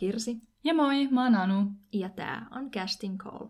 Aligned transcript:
Kirsi. 0.00 0.36
Ja 0.64 0.74
moi, 0.74 1.08
mä 1.10 1.22
oon 1.22 1.34
Anu. 1.34 1.64
Ja 1.92 2.08
tää 2.08 2.46
on 2.50 2.70
Casting 2.70 3.18
Call. 3.18 3.46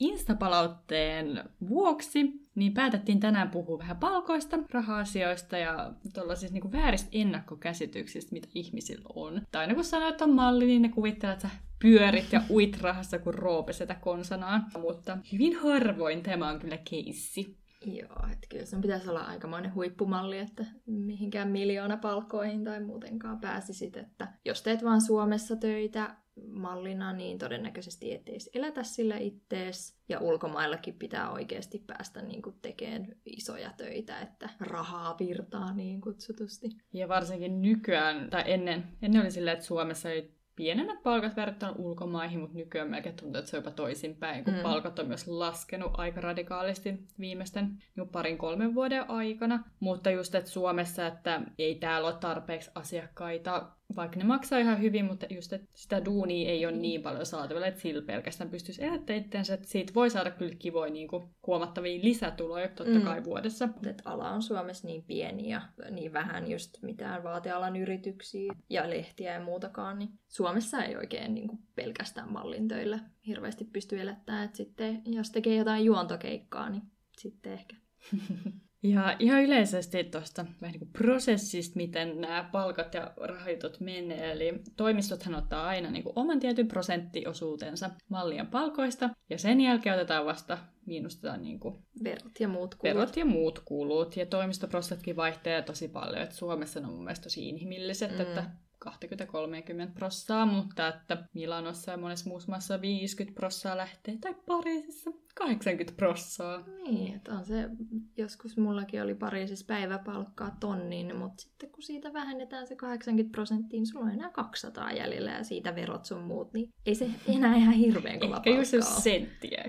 Instapalautteen 0.00 1.44
vuoksi 1.68 2.32
niin 2.54 2.74
päätettiin 2.74 3.20
tänään 3.20 3.50
puhua 3.50 3.78
vähän 3.78 3.96
palkoista, 3.96 4.58
raha-asioista 4.70 5.58
ja 5.58 5.92
tuollaisista 6.14 6.52
niin 6.52 6.72
vääristä 6.72 7.08
ennakkokäsityksistä, 7.12 8.32
mitä 8.32 8.48
ihmisillä 8.54 9.08
on. 9.14 9.42
Tai 9.52 9.60
aina 9.60 9.74
kun 9.74 9.84
sanoo, 9.84 10.08
että 10.08 10.24
on 10.24 10.34
malli, 10.34 10.66
niin 10.66 10.82
ne 10.82 10.88
kuvittelee, 10.88 11.32
että 11.32 11.48
sä 11.48 11.54
pyörit 11.82 12.32
ja 12.32 12.42
uit 12.50 12.80
rahassa 12.80 13.18
kuin 13.18 13.34
roopesetä 13.34 13.94
konsanaan. 13.94 14.66
Mutta 14.80 15.18
hyvin 15.32 15.56
harvoin 15.56 16.22
tämä 16.22 16.48
on 16.48 16.60
kyllä 16.60 16.78
keissi. 16.90 17.63
Joo, 17.86 18.26
että 18.32 18.46
kyllä 18.50 18.64
sen 18.64 18.80
pitäisi 18.80 19.08
olla 19.08 19.20
aikamoinen 19.20 19.74
huippumalli, 19.74 20.38
että 20.38 20.64
mihinkään 20.86 21.48
miljoona 21.48 21.96
palkkoihin 21.96 22.64
tai 22.64 22.80
muutenkaan 22.80 23.40
pääsisit, 23.40 23.96
että 23.96 24.28
jos 24.44 24.62
teet 24.62 24.84
vaan 24.84 25.00
Suomessa 25.00 25.56
töitä 25.56 26.16
mallina, 26.46 27.12
niin 27.12 27.38
todennäköisesti 27.38 28.12
et 28.12 28.28
edes 28.28 28.50
elätä 28.54 28.82
sillä 28.82 29.16
ittees. 29.16 29.98
Ja 30.08 30.20
ulkomaillakin 30.20 30.94
pitää 30.98 31.30
oikeasti 31.30 31.84
päästä 31.86 32.22
niin 32.22 32.42
kuin 32.42 32.56
tekemään 32.62 33.06
isoja 33.26 33.70
töitä, 33.76 34.20
että 34.20 34.50
rahaa 34.60 35.16
virtaa 35.18 35.72
niin 35.72 36.00
kutsutusti. 36.00 36.68
Ja 36.92 37.08
varsinkin 37.08 37.62
nykyään, 37.62 38.30
tai 38.30 38.42
ennen, 38.46 38.84
ennen 39.02 39.22
oli 39.22 39.30
silleen, 39.30 39.54
että 39.54 39.66
Suomessa 39.66 40.10
ei 40.10 40.34
pienemmät 40.56 41.02
palkat 41.02 41.36
verrattuna 41.36 41.74
ulkomaihin, 41.78 42.40
mutta 42.40 42.56
nykyään 42.56 42.90
melkein 42.90 43.16
tuntuu, 43.16 43.38
että 43.38 43.50
se 43.50 43.56
on 43.56 43.62
jopa 43.62 43.76
toisinpäin, 43.76 44.44
kun 44.44 44.54
mm. 44.54 44.60
palkat 44.60 44.98
on 44.98 45.08
myös 45.08 45.28
laskenut 45.28 45.92
aika 45.98 46.20
radikaalisti 46.20 46.98
viimeisten 47.20 47.82
niin 47.96 48.08
parin 48.08 48.38
kolmen 48.38 48.74
vuoden 48.74 49.10
aikana. 49.10 49.64
Mutta 49.80 50.10
just, 50.10 50.34
että 50.34 50.50
Suomessa, 50.50 51.06
että 51.06 51.42
ei 51.58 51.74
täällä 51.74 52.08
ole 52.08 52.16
tarpeeksi 52.20 52.70
asiakkaita 52.74 53.70
vaikka 53.96 54.18
ne 54.18 54.24
maksaa 54.24 54.58
ihan 54.58 54.80
hyvin, 54.80 55.04
mutta 55.04 55.26
just 55.30 55.52
että 55.52 55.66
sitä 55.74 56.04
duunia 56.04 56.50
ei 56.50 56.66
ole 56.66 56.76
niin 56.76 57.02
paljon 57.02 57.26
saatavilla, 57.26 57.66
että 57.66 57.80
sillä 57.80 58.02
pelkästään 58.02 58.50
pystyisi 58.50 58.84
elättämään 58.84 59.24
itseänsä, 59.24 59.54
että 59.54 59.68
siitä 59.68 59.94
voi 59.94 60.10
saada 60.10 60.30
kyllä 60.30 60.54
kivoja 60.54 60.92
niin 60.92 61.08
kuin, 61.08 61.28
huomattavia 61.46 62.00
lisätuloja 62.02 62.68
totta 62.68 63.00
kai 63.00 63.20
mm. 63.20 63.24
vuodessa. 63.24 63.68
Et 63.86 64.02
ala 64.04 64.30
on 64.30 64.42
Suomessa 64.42 64.86
niin 64.86 65.04
pieni 65.04 65.48
ja 65.48 65.62
niin 65.90 66.12
vähän 66.12 66.50
just 66.50 66.82
mitään 66.82 67.22
vaatealan 67.22 67.76
yrityksiä 67.76 68.54
ja 68.70 68.90
lehtiä 68.90 69.32
ja 69.32 69.44
muutakaan, 69.44 69.98
niin 69.98 70.10
Suomessa 70.28 70.84
ei 70.84 70.96
oikein 70.96 71.34
niin 71.34 71.48
kuin, 71.48 71.58
pelkästään 71.74 72.32
mallintöillä 72.32 72.98
hirveästi 73.26 73.64
pysty 73.64 74.00
elättämään, 74.00 74.44
että 74.44 74.56
sitten 74.56 75.02
jos 75.06 75.30
tekee 75.30 75.56
jotain 75.56 75.84
juontokeikkaa, 75.84 76.70
niin 76.70 76.82
sitten 77.18 77.52
ehkä. 77.52 77.76
Ja 78.84 79.16
ihan 79.18 79.42
yleisesti 79.42 80.04
tuosta 80.04 80.46
vähän 80.60 80.78
niin 80.80 80.92
prosessista, 80.92 81.76
miten 81.76 82.20
nämä 82.20 82.48
palkat 82.52 82.94
ja 82.94 83.12
rahajutut 83.16 83.80
menee. 83.80 84.32
Eli 84.32 84.62
toimistothan 84.76 85.34
ottaa 85.34 85.66
aina 85.66 85.90
niin 85.90 86.04
kuin 86.04 86.12
oman 86.16 86.40
tietyn 86.40 86.68
prosenttiosuutensa 86.68 87.90
mallien 88.08 88.46
palkoista, 88.46 89.10
ja 89.30 89.38
sen 89.38 89.60
jälkeen 89.60 89.94
otetaan 89.94 90.26
vasta 90.26 90.58
miinustetaan 90.86 91.42
niin 91.42 91.60
kuin 91.60 91.78
verot 92.04 92.40
ja 92.40 92.48
muut 92.48 92.74
kulut. 92.74 92.94
Verot 92.94 93.16
ja 93.16 93.24
muut 93.24 93.58
kulut. 93.58 94.16
Ja 94.16 94.26
toimistoprosenttikin 94.26 95.16
vaihtelee 95.16 95.62
tosi 95.62 95.88
paljon. 95.88 96.22
Et 96.22 96.32
Suomessa 96.32 96.80
ne 96.80 96.86
on 96.86 96.92
mun 96.92 97.04
mielestä 97.04 97.24
tosi 97.24 97.48
inhimilliset, 97.48 98.12
mm. 98.12 98.20
että 98.20 98.50
20-30 98.84 99.94
prossaa, 99.94 100.46
mutta 100.46 100.88
että 100.88 101.28
Milanossa 101.34 101.90
ja 101.90 101.96
monessa 101.96 102.28
muussa 102.28 102.50
maassa 102.50 102.80
50 102.80 103.40
prossaa 103.40 103.76
lähtee, 103.76 104.18
tai 104.20 104.34
Pariisissa 104.46 105.10
80 105.34 105.96
prossaa. 105.96 106.64
Niin, 106.84 107.14
että 107.14 107.32
on 107.32 107.44
se, 107.44 107.68
joskus 108.16 108.56
mullakin 108.56 109.02
oli 109.02 109.14
Pariisissa 109.14 109.66
päiväpalkkaa 109.68 110.56
tonnin, 110.60 111.16
mutta 111.16 111.42
sitten 111.42 111.70
kun 111.70 111.82
siitä 111.82 112.12
vähennetään 112.12 112.66
se 112.66 112.76
80 112.76 113.32
prosenttia, 113.32 113.78
niin 113.78 113.86
sulla 113.86 114.04
on 114.04 114.12
enää 114.12 114.30
200 114.30 114.92
jäljellä 114.92 115.30
ja 115.30 115.44
siitä 115.44 115.74
verot 115.74 116.04
sun 116.04 116.22
muut, 116.22 116.52
niin 116.52 116.70
ei 116.86 116.94
se 116.94 117.10
enää 117.28 117.56
ihan 117.56 117.74
hirveän 117.74 118.20
kova 118.20 118.36
Ehkä 118.36 118.50
just 118.50 119.02
senttiä 119.02 119.64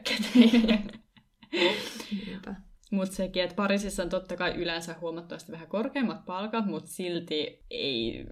Mutta 2.91 3.15
sekin, 3.15 3.43
että 3.43 3.55
Pariisissa 3.55 4.03
on 4.03 4.09
totta 4.09 4.37
kai 4.37 4.55
yleensä 4.55 4.95
huomattavasti 5.01 5.51
vähän 5.51 5.67
korkeammat 5.67 6.25
palkat, 6.25 6.65
mutta 6.65 6.89
silti 6.89 7.65
ei 7.69 8.25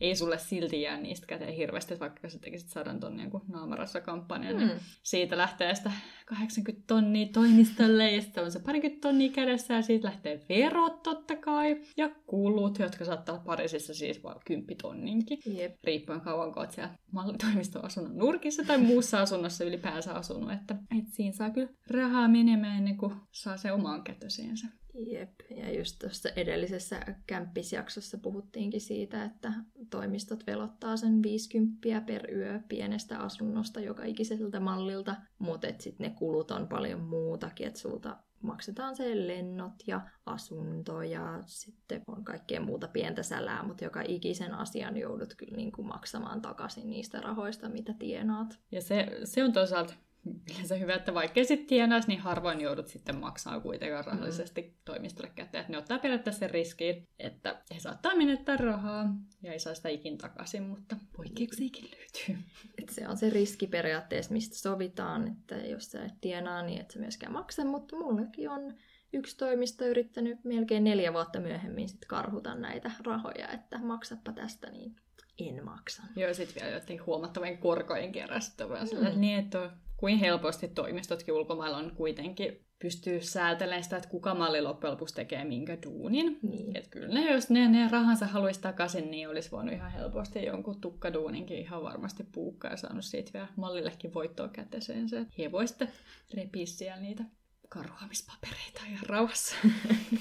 ei 0.00 0.16
sulle 0.16 0.38
silti 0.38 0.82
jää 0.82 1.00
niistä 1.00 1.26
käteen 1.26 1.54
hirveästi, 1.54 1.94
että 1.94 2.00
vaikka 2.00 2.28
sä 2.28 2.38
tekisit 2.38 2.68
sadan 2.68 3.00
tonnia 3.00 3.24
jonkun 3.24 3.44
naamarassa 3.48 4.00
kampanja, 4.00 4.52
niin 4.52 4.62
mm. 4.62 4.68
niin 4.68 4.80
siitä 5.02 5.36
lähtee 5.36 5.74
sitä 5.74 5.92
80 6.26 6.84
tonnia 6.86 7.26
toimistolle 7.32 8.10
ja 8.10 8.22
sitten 8.22 8.44
on 8.44 8.52
se 8.52 8.58
parikymmentä 8.58 9.08
tonnia 9.08 9.32
kädessä 9.32 9.74
ja 9.74 9.82
siitä 9.82 10.08
lähtee 10.08 10.40
verot 10.48 11.02
totta 11.02 11.36
kai 11.36 11.80
ja 11.96 12.10
kulut, 12.26 12.78
jotka 12.78 13.04
saattaa 13.04 13.34
olla 13.34 13.44
Pariisissa 13.44 13.94
siis 13.94 14.22
vain 14.22 14.40
kymppitonninkin. 14.46 15.38
Yep. 15.58 15.76
Riippuen 15.84 16.20
kauan 16.20 16.52
kun 16.52 16.62
oot 16.62 16.72
siellä 16.72 16.94
mallitoimiston 17.12 17.84
asunnon 17.84 18.18
nurkissa 18.18 18.64
tai 18.64 18.78
muussa 18.78 19.20
asunnossa 19.20 19.64
ylipäänsä 19.64 20.14
asunut, 20.14 20.52
että 20.52 20.76
et 20.98 21.04
siinä 21.08 21.32
saa 21.32 21.50
kyllä 21.50 21.68
rahaa 21.90 22.28
menemään 22.28 22.76
ennen 22.76 22.96
kuin 22.96 23.14
saa 23.32 23.56
se 23.56 23.72
omaan 23.72 24.04
kätöseensä. 24.04 24.66
Jep, 25.06 25.40
ja 25.50 25.78
just 25.78 25.98
tuossa 25.98 26.28
edellisessä 26.36 27.00
kämppisjaksossa 27.26 28.18
puhuttiinkin 28.18 28.80
siitä, 28.80 29.24
että 29.24 29.52
toimistot 29.90 30.46
velottaa 30.46 30.96
sen 30.96 31.22
50 31.22 32.00
per 32.06 32.34
yö 32.34 32.60
pienestä 32.68 33.18
asunnosta 33.18 33.80
joka 33.80 34.04
ikiseltä 34.04 34.60
mallilta, 34.60 35.16
mutta 35.38 35.68
sitten 35.78 36.10
ne 36.10 36.10
kulut 36.18 36.50
on 36.50 36.68
paljon 36.68 37.00
muutakin, 37.00 37.66
että 37.66 37.80
sulta 37.80 38.16
maksetaan 38.42 38.96
se 38.96 39.26
lennot 39.26 39.72
ja 39.86 40.00
asunto 40.26 41.02
ja 41.02 41.42
sitten 41.46 42.02
on 42.06 42.24
kaikkea 42.24 42.60
muuta 42.60 42.88
pientä 42.88 43.22
sälää, 43.22 43.62
mutta 43.62 43.84
joka 43.84 44.02
ikisen 44.02 44.54
asian 44.54 44.96
joudut 44.96 45.34
kyllä 45.34 45.56
niin 45.56 45.72
kuin 45.72 45.88
maksamaan 45.88 46.42
takaisin 46.42 46.90
niistä 46.90 47.20
rahoista, 47.20 47.68
mitä 47.68 47.94
tienaat. 47.98 48.58
Ja 48.72 48.82
se, 48.82 49.08
se 49.24 49.44
on 49.44 49.52
toisaalta 49.52 49.94
se 50.64 50.80
hyvä, 50.80 50.94
että 50.94 51.14
vaikka 51.14 51.44
sitten 51.44 51.66
tienaisi, 51.66 52.08
niin 52.08 52.20
harvoin 52.20 52.60
joudut 52.60 52.88
sitten 52.88 53.16
maksaa 53.16 53.60
kuitenkaan 53.60 54.04
mm. 54.04 54.10
rahallisesti 54.10 54.62
mm. 54.62 54.72
toimistolle 54.84 55.32
käteen. 55.34 55.64
Ne 55.68 55.78
ottaa 55.78 55.98
periaatteessa 55.98 56.40
sen 56.40 56.50
riskiin, 56.50 57.08
että 57.18 57.62
he 57.74 57.80
saattaa 57.80 58.16
menettää 58.16 58.56
rahaa 58.56 59.06
ja 59.42 59.52
ei 59.52 59.58
saa 59.58 59.74
sitä 59.74 59.88
ikin 59.88 60.18
takaisin, 60.18 60.62
mutta 60.62 60.96
poikkeuksiakin 61.16 61.84
löytyy. 61.84 62.44
Et 62.82 62.88
se 62.88 63.08
on 63.08 63.16
se 63.16 63.30
riski 63.30 63.66
periaatteessa, 63.66 64.32
mistä 64.32 64.56
sovitaan, 64.56 65.28
että 65.28 65.56
jos 65.56 65.90
sä 65.90 66.04
et 66.04 66.14
tienaa, 66.20 66.62
niin 66.62 66.80
et 66.80 66.90
sä 66.90 66.98
myöskään 66.98 67.32
maksa, 67.32 67.64
mutta 67.64 67.96
mullekin 67.96 68.50
on 68.50 68.74
yksi 69.12 69.36
toimisto 69.36 69.86
yrittänyt 69.86 70.44
melkein 70.44 70.84
neljä 70.84 71.12
vuotta 71.12 71.40
myöhemmin 71.40 71.88
sit 71.88 72.04
karhuta 72.04 72.54
näitä 72.54 72.90
rahoja, 73.04 73.48
että 73.48 73.78
maksappa 73.78 74.32
tästä, 74.32 74.70
niin 74.70 74.96
en 75.38 75.64
maksa. 75.64 76.02
Joo, 76.16 76.34
sitten 76.34 76.62
vielä 76.62 76.74
jotenkin 76.74 77.06
huomattavien 77.06 77.58
korkojen 77.58 78.12
kerran 78.12 78.42
sitten 78.42 78.68
mm. 78.68 79.20
niin, 79.20 79.38
että 79.38 79.70
kuin 79.98 80.18
helposti 80.18 80.68
toimistotkin 80.68 81.34
ulkomailla 81.34 81.76
on 81.76 81.92
kuitenkin 81.94 82.64
pystyy 82.78 83.20
säätelemään 83.20 83.84
sitä, 83.84 83.96
että 83.96 84.08
kuka 84.08 84.34
malli 84.34 84.62
loppujen 84.62 84.92
lopuksi 84.92 85.14
tekee 85.14 85.44
minkä 85.44 85.78
duunin. 85.86 86.38
Niin. 86.42 86.76
Että 86.76 86.90
kyllä 86.90 87.08
ne, 87.08 87.32
jos 87.32 87.50
ne, 87.50 87.68
ne 87.68 87.88
rahansa 87.90 88.26
haluaisi 88.26 88.60
takaisin, 88.60 89.10
niin 89.10 89.28
olisi 89.28 89.50
voinut 89.50 89.74
ihan 89.74 89.92
helposti 89.92 90.44
jonkun 90.44 90.80
tukkaduuninkin 90.80 91.58
ihan 91.58 91.82
varmasti 91.82 92.24
puukkaa 92.32 92.70
ja 92.70 92.76
saanut 92.76 93.04
siitä 93.04 93.30
vielä 93.32 93.48
mallillekin 93.56 94.14
voittoa 94.14 94.48
käteseensä. 94.48 95.26
He 95.38 95.52
voi 95.52 95.68
sitten 95.68 95.92
repiä 96.34 96.66
siellä 96.66 97.00
niitä 97.00 97.24
karhuamispapereita 97.68 98.80
ihan 98.88 99.06
rauhassa. 99.06 99.56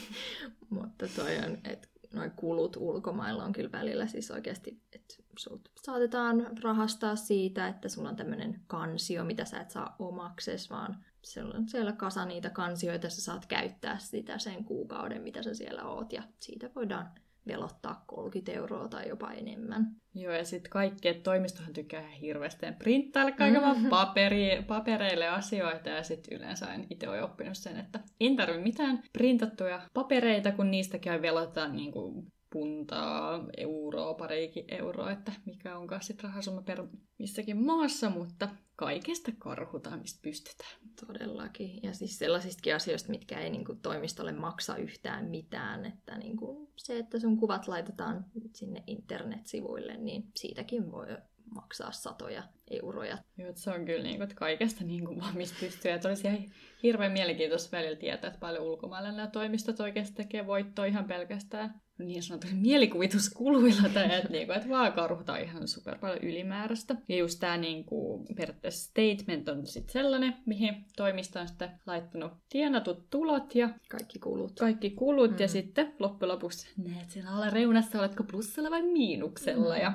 Mutta 0.70 1.08
toi 1.16 1.38
on, 1.38 1.58
että 1.64 1.88
noin 2.14 2.32
kulut 2.32 2.76
ulkomailla 2.76 3.44
on 3.44 3.54
kyllä 3.54 3.72
välillä 3.72 4.08
siis 4.08 4.32
oikeasti, 4.32 4.82
että 5.14 5.66
saatetaan 5.86 6.48
rahastaa 6.64 7.16
siitä, 7.16 7.68
että 7.68 7.90
sulla 7.90 8.10
on 8.10 8.16
tämmöinen 8.16 8.62
kansio, 8.68 9.24
mitä 9.24 9.46
sä 9.46 9.60
et 9.60 9.70
saa 9.70 9.96
omakses, 10.00 10.70
vaan 10.70 11.06
siellä 11.22 11.58
on 11.58 11.68
siellä 11.68 11.92
kasa 11.92 12.26
niitä 12.26 12.50
kansioita, 12.50 13.10
sä 13.10 13.22
saat 13.22 13.46
käyttää 13.46 13.98
sitä 13.98 14.38
sen 14.38 14.64
kuukauden, 14.64 15.22
mitä 15.22 15.44
sä 15.44 15.54
siellä 15.54 15.84
oot, 15.84 16.14
ja 16.14 16.24
siitä 16.40 16.70
voidaan 16.76 17.12
velottaa 17.48 18.04
30 18.08 18.52
euroa 18.52 18.88
tai 18.88 19.10
jopa 19.10 19.32
enemmän. 19.32 19.96
Joo, 20.16 20.34
ja 20.34 20.46
sitten 20.46 20.72
kaikki, 20.72 21.08
että 21.08 21.24
toimistohan 21.24 21.74
tykkää 21.74 22.02
ihan 22.02 22.12
hirveästi 22.12 22.66
printtailla 22.80 23.32
kaiken 23.32 23.62
mm-hmm. 23.62 23.90
paperi, 23.90 24.64
papereille 24.68 25.28
asioita, 25.28 25.90
ja 25.90 26.04
sitten 26.04 26.38
yleensä 26.38 26.74
en 26.74 26.88
itse 26.90 27.10
ole 27.10 27.24
oppinut 27.24 27.58
sen, 27.58 27.80
että 27.80 28.00
en 28.20 28.36
tarvitse 28.36 28.64
mitään 28.64 29.04
printattuja 29.14 29.82
papereita, 29.94 30.52
kun 30.52 30.72
niistä 30.72 30.98
käy 30.98 31.22
velottaa 31.22 31.68
niin 31.68 31.92
kuin 31.92 32.28
puntaa, 32.50 33.46
euroa, 33.58 34.14
parikin 34.14 34.66
euroa, 34.68 35.12
että 35.12 35.32
mikä 35.46 35.78
onkaan 35.78 36.04
sitten 36.04 36.24
rahasumma 36.24 36.62
per 36.62 36.88
missäkin 37.18 37.66
maassa, 37.66 38.10
mutta 38.10 38.50
kaikesta 38.76 39.32
karhutaan, 39.38 40.00
mistä 40.00 40.20
pystytään. 40.22 40.72
Todellakin. 41.06 41.80
Ja 41.84 41.94
siis 41.94 42.20
sellaisistakin 42.20 42.76
asioista, 42.76 43.10
mitkä 43.10 43.40
ei 43.40 43.50
niin 43.50 43.66
kuin, 43.66 43.80
toimistolle 43.80 44.32
maksa 44.32 44.78
yhtään 44.78 45.26
mitään. 45.26 45.86
Että 45.86 46.18
niin 46.18 46.38
kuin, 46.38 46.68
se, 46.76 47.00
että 47.00 47.20
sun 47.20 47.38
kuvat 47.38 47.68
laitetaan 47.68 48.26
sinne 48.54 48.84
internetsivuille, 48.88 49.98
niin 49.98 50.24
siitäkin 50.36 50.92
voi 50.92 51.08
maksaa 51.56 51.92
satoja 51.92 52.44
euroja. 52.72 53.18
Joo, 53.38 53.52
se 53.56 53.72
on 53.72 53.86
kyllä 53.86 54.04
niin 54.04 54.16
kuin, 54.16 54.24
että 54.24 54.36
kaikesta 54.36 54.84
niin 54.84 55.06
kuin, 55.06 55.20
vaan 55.20 55.38
mistä 55.38 55.58
pystyy. 55.60 55.92
Että 55.92 56.08
olisi 56.08 56.28
ihan 56.28 56.40
hirveän 56.84 57.12
mielenkiintoista 57.12 57.78
välillä 57.78 57.96
tietää, 57.96 58.28
että 58.28 58.40
paljon 58.40 58.66
ulkomailla 58.66 59.12
nämä 59.12 59.28
toimistot 59.28 59.80
oikeasti 59.80 60.16
tekee 60.16 60.48
voittoa 60.48 60.86
ihan 60.86 61.06
pelkästään 61.06 61.82
niin 61.98 62.24
sanotusti 62.24 62.56
mielikuvituskuluilla 62.56 63.90
tai 63.94 64.16
että, 64.16 64.30
niinku, 64.30 64.54
että 64.54 64.70
vaan 64.70 64.94
karhutaan 64.94 65.42
ihan 65.42 65.68
super 65.68 65.98
paljon 65.98 66.24
ylimääräistä. 66.24 66.96
Ja 67.10 67.18
just 67.18 67.40
tämä 67.40 67.58
niinku, 67.58 68.26
periaatteessa 68.36 68.90
statement 68.90 69.50
on 69.50 69.68
sitten 69.68 69.94
sellainen, 69.94 70.36
mihin 70.46 70.86
toimisto 70.96 71.40
on 71.40 71.48
sitten 71.48 71.72
laittanut 71.86 72.32
tienatut 72.50 73.10
tulot 73.10 73.56
ja 73.56 73.70
kaikki 73.90 74.20
kulut. 74.20 74.60
Kaikki 74.60 74.90
kulut 74.90 75.32
mm. 75.32 75.38
ja 75.40 75.48
sitten 75.48 75.94
loppujen 76.00 76.34
lopuksi 76.34 76.70
näet 76.78 77.10
sen 77.10 77.28
alla 77.28 77.50
reunassa, 77.50 78.00
oletko 78.00 78.24
plussalla 78.24 78.72
vai 78.72 78.82
miinuksella. 78.82 79.76
Mm. 79.76 79.82
Ja 79.82 79.94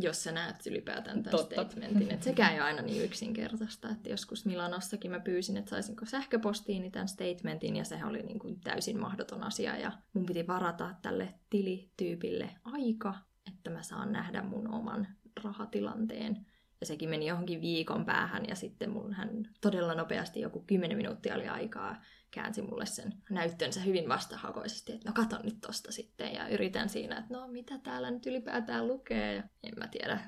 jos 0.00 0.24
sä 0.24 0.32
näet 0.32 0.66
ylipäätään 0.66 1.22
tämän 1.22 1.38
Totta. 1.38 1.54
statementin. 1.54 2.10
Että 2.10 2.24
sekään 2.24 2.52
ei 2.52 2.60
ole 2.60 2.66
aina 2.66 2.82
niin 2.82 3.04
yksinkertaista. 3.04 3.88
Että 3.88 4.10
joskus 4.10 4.46
Milanossakin 4.46 5.10
mä 5.10 5.20
pyysin, 5.20 5.56
että 5.56 5.70
saisinko 5.70 6.06
sähköpostiin 6.06 6.92
tämän 6.92 7.08
statementin, 7.08 7.76
ja 7.76 7.84
sehän 7.84 8.08
oli 8.08 8.22
niin 8.22 8.38
kuin 8.38 8.60
täysin 8.60 9.00
mahdoton 9.00 9.42
asia. 9.42 9.76
Ja 9.76 9.92
mun 10.12 10.26
piti 10.26 10.46
varata 10.46 10.94
tälle 11.02 11.34
tilityypille 11.50 12.50
aika, 12.64 13.14
että 13.48 13.70
mä 13.70 13.82
saan 13.82 14.12
nähdä 14.12 14.42
mun 14.42 14.74
oman 14.74 15.08
rahatilanteen. 15.44 16.46
Ja 16.80 16.86
sekin 16.86 17.08
meni 17.08 17.26
johonkin 17.26 17.60
viikon 17.60 18.04
päähän, 18.04 18.44
ja 18.48 18.54
sitten 18.54 18.90
mun 18.90 19.12
hän 19.12 19.48
todella 19.60 19.94
nopeasti, 19.94 20.40
joku 20.40 20.60
10 20.66 20.96
minuuttia 20.96 21.34
oli 21.34 21.48
aikaa, 21.48 21.96
käänsi 22.30 22.62
mulle 22.62 22.86
sen 22.86 23.14
näyttönsä 23.30 23.80
hyvin 23.80 24.08
vastahakoisesti, 24.08 24.92
että 24.92 25.08
no 25.08 25.12
katon 25.14 25.40
nyt 25.44 25.60
tosta 25.60 25.92
sitten 25.92 26.34
ja 26.34 26.48
yritän 26.48 26.88
siinä, 26.88 27.18
että 27.18 27.34
no 27.34 27.48
mitä 27.48 27.78
täällä 27.78 28.10
nyt 28.10 28.26
ylipäätään 28.26 28.88
lukee 28.88 29.34
ja 29.34 29.42
en 29.62 29.74
mä 29.76 29.86
tiedä, 29.86 30.20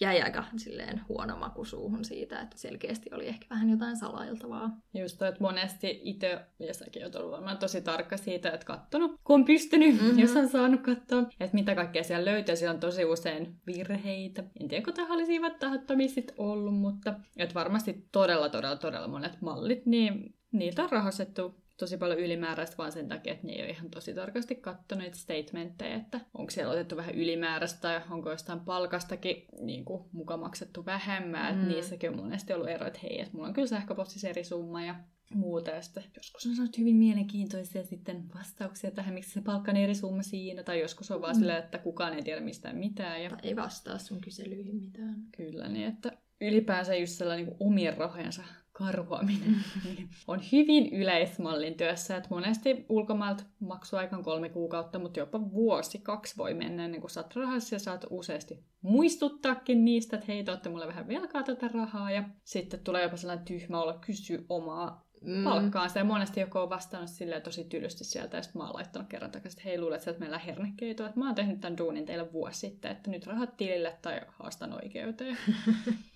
jäi 0.00 0.22
aika 0.22 0.44
silleen 0.56 1.00
huono 1.08 1.36
maku 1.36 1.64
suuhun 1.64 2.04
siitä, 2.04 2.40
että 2.40 2.58
selkeästi 2.58 3.10
oli 3.12 3.28
ehkä 3.28 3.46
vähän 3.50 3.70
jotain 3.70 3.96
salailtavaa. 3.96 4.70
Just 4.94 5.22
että 5.22 5.40
monesti 5.40 6.00
itse, 6.04 6.40
ja 6.58 6.74
säkin 6.74 7.04
oot 7.04 7.14
ollut 7.14 7.32
varmaan 7.32 7.58
tosi 7.58 7.80
tarkka 7.80 8.16
siitä, 8.16 8.50
että 8.50 8.66
kattonut, 8.66 9.20
kun 9.24 9.34
on 9.34 9.44
pystynyt, 9.44 10.02
mm-hmm. 10.02 10.18
jos 10.18 10.36
on 10.36 10.48
saanut 10.48 10.80
katsoa, 10.80 11.22
että 11.40 11.54
mitä 11.54 11.74
kaikkea 11.74 12.04
siellä 12.04 12.24
löytyy. 12.24 12.56
Siellä 12.56 12.74
on 12.74 12.80
tosi 12.80 13.04
usein 13.04 13.56
virheitä. 13.66 14.44
En 14.60 14.68
tiedä, 14.68 14.84
kun 14.84 14.94
tähän 14.94 15.12
olisivat 15.12 15.58
tahattomia 15.58 16.06
ollut, 16.38 16.74
mutta 16.74 17.14
että 17.36 17.54
varmasti 17.54 18.06
todella, 18.12 18.48
todella, 18.48 18.76
todella 18.76 19.08
monet 19.08 19.40
mallit, 19.40 19.86
niin 19.86 20.34
niiltä 20.58 20.84
on 20.84 20.90
rahastettu 20.90 21.66
tosi 21.76 21.96
paljon 21.96 22.18
ylimääräistä 22.18 22.76
vaan 22.76 22.92
sen 22.92 23.08
takia, 23.08 23.32
että 23.32 23.46
ne 23.46 23.52
ei 23.52 23.62
ole 23.62 23.70
ihan 23.70 23.90
tosi 23.90 24.14
tarkasti 24.14 24.54
kattoneet 24.54 25.14
statementteja, 25.14 25.96
että 25.96 26.20
onko 26.34 26.50
siellä 26.50 26.72
otettu 26.72 26.96
vähän 26.96 27.14
ylimääräistä 27.14 27.80
tai 27.80 28.00
onko 28.10 28.30
jostain 28.30 28.60
palkastakin 28.60 29.44
niin 29.60 29.84
kuin, 29.84 30.04
muka 30.12 30.36
maksettu 30.36 30.86
vähemmän. 30.86 31.58
Mm. 31.58 31.68
Niissäkin 31.68 32.10
on 32.10 32.16
monesti 32.16 32.52
ollut 32.52 32.68
ero, 32.68 32.86
että 32.86 33.00
hei, 33.02 33.20
että 33.20 33.32
mulla 33.32 33.48
on 33.48 33.54
kyllä 33.54 33.68
sähköpostissa 33.68 34.28
eri 34.28 34.44
summa 34.44 34.84
ja 34.84 34.94
muuta. 35.34 35.70
Ja 35.70 35.82
sitten 35.82 36.04
joskus 36.16 36.46
on 36.46 36.56
saanut 36.56 36.78
hyvin 36.78 36.96
mielenkiintoisia 36.96 37.84
sitten 37.84 38.24
vastauksia 38.34 38.90
tähän, 38.90 39.14
miksi 39.14 39.30
se 39.30 39.40
palkka 39.40 39.70
on 39.70 39.76
eri 39.76 39.94
summa 39.94 40.22
siinä. 40.22 40.62
Tai 40.62 40.80
joskus 40.80 41.10
on 41.10 41.20
vaan 41.20 41.36
mm. 41.36 41.38
silleen, 41.38 41.64
että 41.64 41.78
kukaan 41.78 42.14
ei 42.14 42.22
tiedä 42.22 42.40
mistään 42.40 42.76
mitään. 42.76 43.22
Ja... 43.22 43.30
Tai 43.30 43.38
ei 43.42 43.56
vastaa 43.56 43.98
sun 43.98 44.20
kyselyihin 44.20 44.76
mitään. 44.76 45.16
Kyllä, 45.36 45.68
niin 45.68 45.88
että 45.88 46.12
ylipäänsä 46.40 46.94
just 46.94 47.12
sellainen 47.12 47.46
niin 47.46 47.56
omien 47.60 47.96
rahojensa 47.96 48.42
karhuaminen 48.78 49.56
mm. 49.84 50.08
on 50.28 50.40
hyvin 50.52 50.92
yleismallin 50.92 51.74
työssä, 51.74 52.16
että 52.16 52.28
monesti 52.30 52.86
ulkomailta 52.88 53.44
maksuaikaan 53.60 54.22
kolme 54.22 54.48
kuukautta, 54.48 54.98
mutta 54.98 55.20
jopa 55.20 55.50
vuosi, 55.50 55.98
kaksi 55.98 56.36
voi 56.36 56.54
mennä 56.54 56.84
ennen 56.84 57.00
kuin 57.00 57.10
saat 57.10 57.36
rahassa 57.36 57.74
ja 57.74 57.78
saat 57.78 58.06
useasti 58.10 58.64
muistuttaakin 58.82 59.84
niistä, 59.84 60.16
että 60.16 60.32
hei, 60.32 60.44
te 60.44 60.50
olette 60.50 60.68
mulle 60.68 60.86
vähän 60.86 61.08
velkaa 61.08 61.42
tätä 61.42 61.68
rahaa 61.68 62.10
ja 62.10 62.24
sitten 62.44 62.80
tulee 62.80 63.02
jopa 63.02 63.16
sellainen 63.16 63.44
tyhmä 63.44 63.82
olla 63.82 63.98
kysyä 64.06 64.38
omaa 64.48 65.06
mm. 65.22 65.44
palkkaansa. 65.44 65.98
Ja 65.98 66.04
monesti 66.04 66.40
joku 66.40 66.58
on 66.58 66.70
vastannut 66.70 67.10
silleen 67.10 67.42
tosi 67.42 67.64
tylysti 67.64 68.04
sieltä, 68.04 68.36
ja 68.36 68.42
sitten 68.42 68.60
mä 68.60 68.66
oon 68.66 68.74
laittanut 68.74 69.08
kerran 69.08 69.30
takaisin, 69.30 69.58
että 69.58 69.68
hei, 69.68 69.80
luulet 69.80 70.08
että 70.08 70.20
meillä 70.20 70.38
hernekeito, 70.38 71.06
että 71.06 71.18
mä 71.18 71.26
oon 71.26 71.34
tehnyt 71.34 71.60
tämän 71.60 71.78
duunin 71.78 72.06
teille 72.06 72.32
vuosi 72.32 72.58
sitten, 72.58 72.90
että 72.90 73.10
nyt 73.10 73.26
rahat 73.26 73.56
tilille 73.56 73.98
tai 74.02 74.20
haastan 74.28 74.72
oikeuteen. 74.84 75.38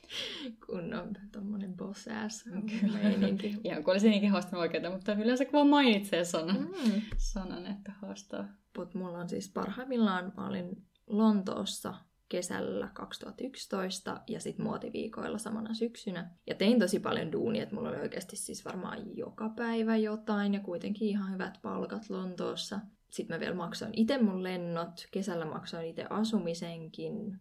kun 0.67 0.95
on 0.95 1.15
tommonen 1.33 1.77
boss 1.77 2.09
ass 2.09 2.45
meininki. 2.93 3.57
Ihan 3.65 3.85
kuin 3.85 3.93
olisi 3.93 4.09
niinkin 4.09 4.31
haastanut 4.31 4.61
oikeuteen, 4.61 4.93
mutta 4.93 5.13
yleensä 5.13 5.45
vaan 5.53 5.69
mainitsee 5.69 6.25
sanan, 6.25 6.61
mm. 6.61 7.03
sanan 7.17 7.67
että 7.67 7.93
haastaa. 8.01 8.49
Mutta 8.79 8.99
mulla 8.99 9.19
on 9.19 9.29
siis 9.29 9.53
parhaimmillaan, 9.53 10.33
mä 10.37 10.47
olin 10.47 10.87
Lontoossa 11.07 11.95
kesällä 12.29 12.89
2011 12.95 14.21
ja 14.27 14.41
sitten 14.41 14.67
muotiviikoilla 14.67 15.39
samana 15.39 15.75
syksynä. 15.75 16.31
Ja 16.47 16.55
tein 16.55 16.79
tosi 16.79 17.01
paljon 17.01 17.33
duunia, 17.33 17.63
että 17.63 17.75
mulla 17.75 17.89
oli 17.89 17.99
oikeasti 17.99 18.37
siis 18.37 18.65
varmaan 18.65 19.17
joka 19.17 19.49
päivä 19.49 19.97
jotain 19.97 20.55
ja 20.55 20.61
kuitenkin 20.61 21.09
ihan 21.09 21.33
hyvät 21.33 21.59
palkat 21.63 22.11
Lontoossa. 22.11 22.81
Sitten 23.11 23.37
mä 23.37 23.41
vielä 23.41 23.55
maksoin 23.55 23.93
itse 23.97 24.23
mun 24.23 24.43
lennot, 24.43 25.07
kesällä 25.11 25.45
maksoin 25.45 25.87
itse 25.87 26.07
asumisenkin. 26.11 27.41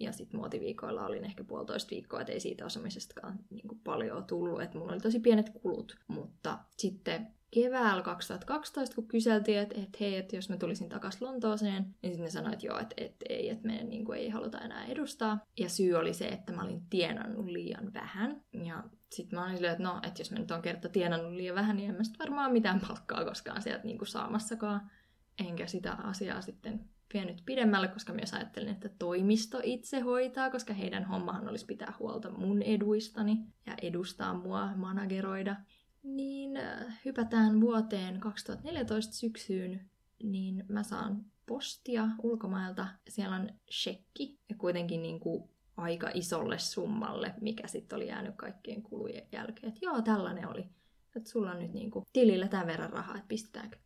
Ja 0.00 0.12
sitten 0.12 0.40
muotiviikoilla 0.40 1.06
olin 1.06 1.24
ehkä 1.24 1.44
puolitoista 1.44 1.90
viikkoa, 1.90 2.20
että 2.20 2.32
ei 2.32 2.40
siitä 2.40 2.66
asumisestakaan 2.66 3.38
niin 3.50 3.80
paljon 3.84 4.24
tullut, 4.24 4.62
että 4.62 4.78
mulla 4.78 4.92
oli 4.92 5.00
tosi 5.00 5.20
pienet 5.20 5.50
kulut. 5.62 5.96
Mutta 6.08 6.58
sitten 6.76 7.26
keväällä 7.50 8.02
2012, 8.02 8.94
kun 8.94 9.08
kyseltiin, 9.08 9.58
että, 9.58 9.80
että 9.80 9.98
hei, 10.00 10.16
että 10.16 10.36
jos 10.36 10.48
mä 10.48 10.56
tulisin 10.56 10.88
takaisin 10.88 11.26
Lontooseen, 11.26 11.82
niin 11.82 12.12
sitten 12.12 12.24
ne 12.24 12.30
sanoivat, 12.30 12.54
että 12.54 12.66
joo, 12.66 12.78
että, 12.78 12.94
että 12.96 13.26
ei, 13.28 13.50
että 13.50 13.66
meidän 13.66 13.88
niin 13.88 14.04
kuin, 14.04 14.18
ei 14.18 14.28
haluta 14.28 14.58
enää 14.58 14.84
edustaa. 14.84 15.38
Ja 15.58 15.68
syy 15.68 15.94
oli 15.94 16.14
se, 16.14 16.28
että 16.28 16.52
mä 16.52 16.62
olin 16.62 16.82
tienannut 16.90 17.46
liian 17.46 17.94
vähän. 17.94 18.42
Ja 18.64 18.84
sitten 19.12 19.38
mä 19.38 19.44
olin 19.44 19.54
silleen, 19.56 19.72
että 19.72 19.84
no, 19.84 20.00
että 20.02 20.20
jos 20.20 20.30
mä 20.30 20.38
nyt 20.38 20.50
on 20.50 20.62
kerta 20.62 20.88
tienannut 20.88 21.32
liian 21.32 21.54
vähän, 21.54 21.76
niin 21.76 21.90
en 21.90 21.96
mä 21.96 22.04
sitten 22.04 22.26
varmaan 22.26 22.52
mitään 22.52 22.80
palkkaa 22.88 23.24
koskaan 23.24 23.62
sieltä 23.62 23.84
niin 23.84 23.98
kuin 23.98 24.08
saamassakaan. 24.08 24.90
Enkä 25.38 25.66
sitä 25.66 25.92
asiaa 25.92 26.40
sitten 26.40 26.90
vienyt 27.14 27.42
pidemmälle, 27.46 27.88
koska 27.88 28.12
myös 28.12 28.34
ajattelin, 28.34 28.68
että 28.68 28.88
toimisto 28.88 29.60
itse 29.62 30.00
hoitaa, 30.00 30.50
koska 30.50 30.74
heidän 30.74 31.04
hommahan 31.04 31.48
olisi 31.48 31.66
pitää 31.66 31.92
huolta 31.98 32.30
mun 32.30 32.62
eduistani 32.62 33.38
ja 33.66 33.74
edustaa 33.82 34.34
mua, 34.34 34.70
manageroida. 34.76 35.56
Niin 36.02 36.56
äh, 36.56 37.00
hypätään 37.04 37.60
vuoteen 37.60 38.20
2014 38.20 39.14
syksyyn, 39.14 39.90
niin 40.22 40.64
mä 40.68 40.82
saan 40.82 41.24
postia 41.46 42.08
ulkomailta. 42.22 42.86
Siellä 43.08 43.36
on 43.36 43.50
shekki 43.70 44.38
ja 44.48 44.56
kuitenkin 44.58 45.02
niin 45.02 45.20
kuin 45.20 45.50
aika 45.76 46.10
isolle 46.14 46.58
summalle, 46.58 47.34
mikä 47.40 47.68
sitten 47.68 47.96
oli 47.96 48.06
jäänyt 48.06 48.36
kaikkien 48.36 48.82
kulujen 48.82 49.26
jälkeen. 49.32 49.68
Että 49.68 49.86
joo, 49.86 50.02
tällainen 50.02 50.48
oli. 50.48 50.68
Että 51.16 51.30
sulla 51.30 51.50
on 51.50 51.58
nyt 51.58 51.72
niin 51.72 51.90
kuin 51.90 52.04
tilillä 52.12 52.48
tämän 52.48 52.66
verran 52.66 52.90
rahaa, 52.92 53.16
että 53.16 53.28
pistetäänkö. 53.28 53.78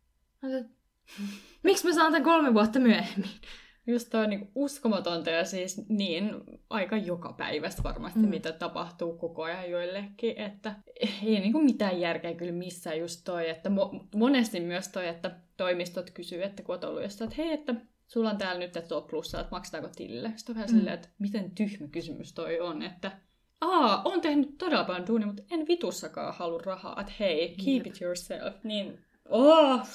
Miksi 1.63 1.87
mä 1.87 1.93
saan 1.93 2.11
tämän 2.11 2.23
kolme 2.23 2.53
vuotta 2.53 2.79
myöhemmin? 2.79 3.29
Just 3.87 4.09
toi 4.09 4.23
on 4.23 4.29
niin 4.29 4.51
uskomatonta 4.55 5.29
ja 5.29 5.45
siis 5.45 5.89
niin 5.89 6.31
aika 6.69 6.97
joka 6.97 7.33
päivästä 7.33 7.83
varmasti, 7.83 8.19
mm. 8.19 8.29
mitä 8.29 8.51
tapahtuu 8.51 9.17
koko 9.17 9.43
ajan 9.43 9.71
joillekin, 9.71 10.37
että 10.37 10.75
ei 11.23 11.39
niin 11.39 11.51
kuin 11.51 11.65
mitään 11.65 11.99
järkeä 12.01 12.33
kyllä 12.33 12.51
missään 12.51 12.99
just 12.99 13.21
toi, 13.23 13.49
että 13.49 13.69
mo- 13.69 14.07
monesti 14.15 14.59
myös 14.59 14.87
toi, 14.87 15.07
että 15.07 15.31
toimistot 15.57 16.09
kysyy, 16.09 16.43
että 16.43 16.63
kun 16.63 16.75
oot 16.75 16.83
ollut 16.83 17.03
jostain, 17.03 17.31
että 17.31 17.43
hei, 17.43 17.53
että 17.53 17.75
sulla 18.07 18.29
on 18.29 18.37
täällä 18.37 18.59
nyt 18.59 18.87
tuo 18.87 19.01
plussa, 19.01 19.39
että 19.39 19.51
maksetaanko 19.51 19.89
tilille. 19.95 20.33
Sitten 20.35 20.53
on 20.53 20.55
vähän 20.55 20.69
mm. 20.69 20.77
silleen, 20.77 20.93
että 20.93 21.09
miten 21.19 21.51
tyhmä 21.51 21.87
kysymys 21.87 22.33
toi 22.33 22.59
on, 22.59 22.81
että 22.81 23.11
aa, 23.61 24.01
on 24.05 24.21
tehnyt 24.21 24.57
todella 24.57 24.83
paljon 24.83 25.07
duunia, 25.07 25.27
mutta 25.27 25.43
en 25.51 25.67
vitussakaan 25.67 26.33
halua 26.33 26.61
rahaa, 26.65 27.01
että 27.01 27.13
hei, 27.19 27.55
keep 27.65 27.85
Jep. 27.85 27.87
it 27.87 28.01
yourself. 28.01 28.63
Niin 28.63 28.99
Oh! 29.29 29.87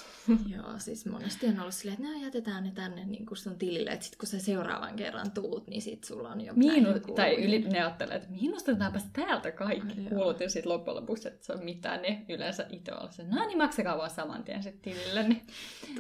Joo, 0.46 0.78
siis 0.78 1.06
monesti 1.06 1.46
on 1.46 1.60
ollut 1.60 1.74
silleen, 1.74 2.04
että 2.04 2.24
jätetään 2.24 2.64
ne 2.64 2.70
tänne 2.74 3.04
niin 3.04 3.26
kuin 3.26 3.38
sun 3.38 3.58
tilille, 3.58 3.90
että 3.90 4.04
sit 4.06 4.16
kun 4.16 4.28
sä 4.28 4.38
seuraavan 4.38 4.96
kerran 4.96 5.30
tuut, 5.30 5.66
niin 5.66 5.82
sit 5.82 6.04
sulla 6.04 6.28
on 6.28 6.40
jo 6.40 6.52
Miinu- 6.52 7.14
Tai 7.14 7.44
yli, 7.44 7.58
ne 7.58 7.78
ajattelee, 7.78 8.16
että 8.16 8.28
miinustetaanpa 8.30 8.98
täältä 9.12 9.52
kaikki 9.52 10.00
no, 10.00 10.08
kuulut, 10.08 10.40
ja 10.40 10.50
sitten 10.50 10.72
loppujen 10.72 10.96
lopuksi, 10.96 11.28
että 11.28 11.46
se 11.46 11.52
on 11.52 11.64
mitään, 11.64 12.02
niin 12.02 12.24
yleensä 12.28 12.66
itse 12.70 12.94
on 12.94 13.12
se, 13.12 13.22
no 13.22 13.46
niin 13.46 13.58
maksakaa 13.58 13.98
vaan 13.98 14.10
saman 14.10 14.44
tien 14.44 14.62
sitten 14.62 14.94
tilille. 14.94 15.22
Niin... 15.28 15.46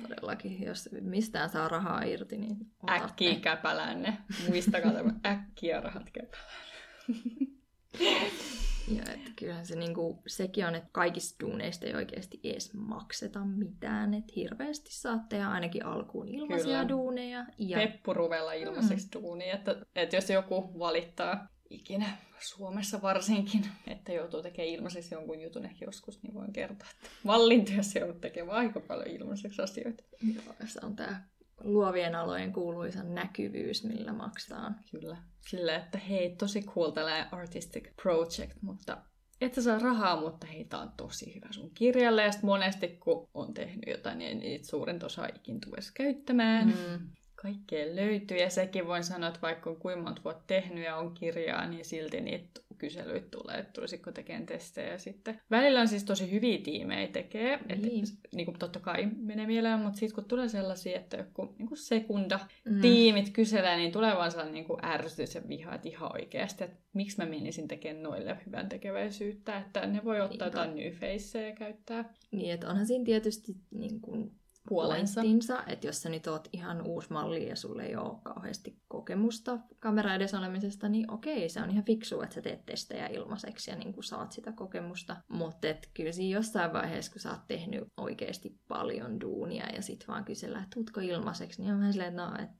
Todellakin, 0.02 0.62
jos 0.62 0.88
mistään 1.00 1.48
saa 1.50 1.68
rahaa 1.68 2.02
irti, 2.02 2.38
niin 2.38 2.56
Äkkiä 2.90 3.34
käpälään 3.34 4.02
ne. 4.02 4.18
Muistakaa 4.48 4.92
tämä 4.92 5.12
äkkiä 5.26 5.80
rahat 5.80 6.10
käpälään. 6.10 6.68
Ja 8.96 9.12
että 9.12 9.30
kyllähän 9.36 9.66
se 9.66 9.76
niinku, 9.76 10.22
sekin 10.26 10.66
on, 10.66 10.74
että 10.74 10.88
kaikista 10.92 11.46
duuneista 11.46 11.86
ei 11.86 11.94
oikeasti 11.94 12.40
edes 12.44 12.74
makseta 12.74 13.44
mitään. 13.44 14.14
Että 14.14 14.32
hirveästi 14.36 14.90
saatte 14.92 15.36
ja 15.36 15.50
ainakin 15.50 15.84
alkuun 15.86 16.28
ilmaisia 16.28 16.64
Kyllä. 16.64 16.88
duuneja. 16.88 17.46
Ja... 17.58 17.78
Peppuruvella 17.78 18.52
ilmaiseksi 18.52 19.06
mm. 19.06 19.22
duunia. 19.22 19.54
Että, 19.54 19.76
että 19.96 20.16
jos 20.16 20.30
joku 20.30 20.78
valittaa 20.78 21.48
ikinä 21.70 22.06
Suomessa 22.40 23.02
varsinkin, 23.02 23.64
että 23.86 24.12
joutuu 24.12 24.42
tekemään 24.42 24.74
ilmaiseksi 24.74 25.14
jonkun 25.14 25.40
jutun 25.40 25.64
ehkä 25.64 25.84
joskus, 25.84 26.22
niin 26.22 26.34
voin 26.34 26.52
kertoa, 26.52 26.88
että 26.96 27.10
vallintyössä 27.26 27.98
joudut 27.98 28.20
tekemään 28.20 28.56
aika 28.58 28.80
paljon 28.80 29.06
ilmaiseksi 29.06 29.62
asioita. 29.62 30.04
Joo, 30.34 30.54
se 30.66 30.80
on 30.82 30.96
tämä 30.96 31.22
luovien 31.60 32.14
alojen 32.14 32.52
kuuluisa 32.52 33.02
näkyvyys, 33.02 33.84
millä 33.84 34.12
maksetaan. 34.12 34.76
Kyllä. 34.90 35.16
Sillä, 35.48 35.76
että 35.76 35.98
hei, 35.98 36.36
tosi 36.36 36.62
cool 36.62 36.90
tällainen 36.90 37.34
artistic 37.34 37.88
project, 38.02 38.62
mutta 38.62 38.96
et 39.40 39.54
sä 39.54 39.62
saa 39.62 39.78
rahaa, 39.78 40.20
mutta 40.20 40.46
hei, 40.46 40.64
tää 40.64 40.80
on 40.80 40.92
tosi 40.96 41.34
hyvä 41.34 41.48
sun 41.50 41.70
kirjalle. 41.70 42.22
Ja 42.22 42.30
monesti, 42.42 42.88
kun 42.88 43.28
on 43.34 43.54
tehnyt 43.54 43.86
jotain, 43.86 44.18
niin 44.18 44.38
niitä 44.38 44.66
suurin 44.66 45.04
osa 45.04 45.26
ikin 45.26 45.58
edes 45.72 45.90
käyttämään. 45.90 46.66
Mm. 46.68 47.08
Kaikkea 47.42 47.96
löytyy 47.96 48.36
ja 48.36 48.50
sekin 48.50 48.86
voin 48.86 49.04
sanoa, 49.04 49.28
että 49.28 49.40
vaikka 49.42 49.70
on 49.70 49.76
kuinka 49.76 50.02
monta 50.02 50.24
vuotta 50.24 50.44
tehnyt 50.46 50.84
ja 50.84 50.96
on 50.96 51.14
kirjaa, 51.14 51.66
niin 51.66 51.84
silti 51.84 52.20
niitä 52.20 52.60
kyselyitä 52.78 53.26
tulee, 53.30 53.58
että 53.58 53.72
tulisiko 53.72 54.12
tekemään 54.12 54.46
testejä 54.46 54.98
sitten. 54.98 55.40
Välillä 55.50 55.80
on 55.80 55.88
siis 55.88 56.04
tosi 56.04 56.30
hyviä 56.30 56.58
tiimejä 56.58 57.08
tekee, 57.08 57.56
niin. 57.56 58.04
että 58.04 58.28
niin 58.34 58.46
kuin 58.46 58.58
totta 58.58 58.80
kai 58.80 59.08
menee 59.16 59.46
mieleen, 59.46 59.80
mutta 59.80 59.98
sitten 59.98 60.14
kun 60.14 60.24
tulee 60.24 60.48
sellaisia, 60.48 60.98
että 60.98 61.16
joku 61.16 61.54
niin 61.58 61.68
kuin 61.68 61.78
sekunda 61.78 62.40
mm. 62.64 62.80
tiimit 62.80 63.30
kyselee, 63.30 63.76
niin 63.76 63.92
tulee 63.92 64.16
vaan 64.16 64.30
sellainen 64.30 64.54
niin 64.54 64.66
kuin 64.66 64.84
ärsytys 64.84 65.34
ja 65.34 65.48
viha, 65.48 65.74
että 65.74 65.88
ihan 65.88 66.12
oikeasti, 66.12 66.64
että 66.64 66.76
miksi 66.92 67.18
mä 67.18 67.26
menisin 67.26 67.68
tekemään 67.68 68.02
noille 68.02 68.38
hyvän 68.46 68.68
tekeväisyyttä, 68.68 69.58
että 69.58 69.86
ne 69.86 70.04
voi 70.04 70.20
ottaa 70.20 70.48
Niinpä. 70.48 70.60
jotain 70.60 70.74
new 70.74 70.92
faceja 70.92 71.48
ja 71.48 71.54
käyttää. 71.54 72.14
Niin, 72.30 72.52
että 72.52 72.68
onhan 72.68 72.86
siinä 72.86 73.04
tietysti 73.04 73.56
niin 73.70 74.00
kuin 74.00 74.37
puolensa. 74.68 75.22
Että 75.66 75.86
jos 75.86 76.02
sä 76.02 76.08
nyt 76.08 76.26
oot 76.26 76.48
ihan 76.52 76.82
uusi 76.82 77.12
malli 77.12 77.48
ja 77.48 77.56
sulle 77.56 77.82
ei 77.82 77.96
ole 77.96 78.18
kauheasti 78.22 78.80
kokemusta 78.88 79.58
kamera 79.78 80.14
edessä 80.14 80.38
olemisesta, 80.38 80.88
niin 80.88 81.10
okei, 81.10 81.48
se 81.48 81.62
on 81.62 81.70
ihan 81.70 81.84
fiksu, 81.84 82.20
että 82.20 82.34
sä 82.34 82.42
teet 82.42 82.66
testejä 82.66 83.06
ilmaiseksi 83.06 83.70
ja 83.70 83.76
niin 83.76 83.92
kuin 83.92 84.04
saat 84.04 84.32
sitä 84.32 84.52
kokemusta. 84.52 85.16
Mutta 85.28 85.68
kyllä 85.94 86.12
siinä 86.12 86.38
jossain 86.38 86.72
vaiheessa, 86.72 87.12
kun 87.12 87.20
sä 87.20 87.30
oot 87.30 87.46
tehnyt 87.46 87.84
oikeasti 87.96 88.58
paljon 88.68 89.20
duunia 89.20 89.66
ja 89.74 89.82
sit 89.82 90.08
vaan 90.08 90.24
kysellä, 90.24 90.58
että 90.58 90.74
tuutko 90.74 91.00
ilmaiseksi, 91.00 91.62
niin 91.62 91.72
on 91.72 91.78
vähän 91.78 91.92
silleen, 91.92 92.10
että 92.10 92.26
no, 92.26 92.36
et 92.38 92.50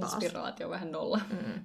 taas, 0.00 0.12
Inspiraatio 0.12 0.70
vähän 0.70 0.92
nolla. 0.92 1.20
Mm, 1.30 1.64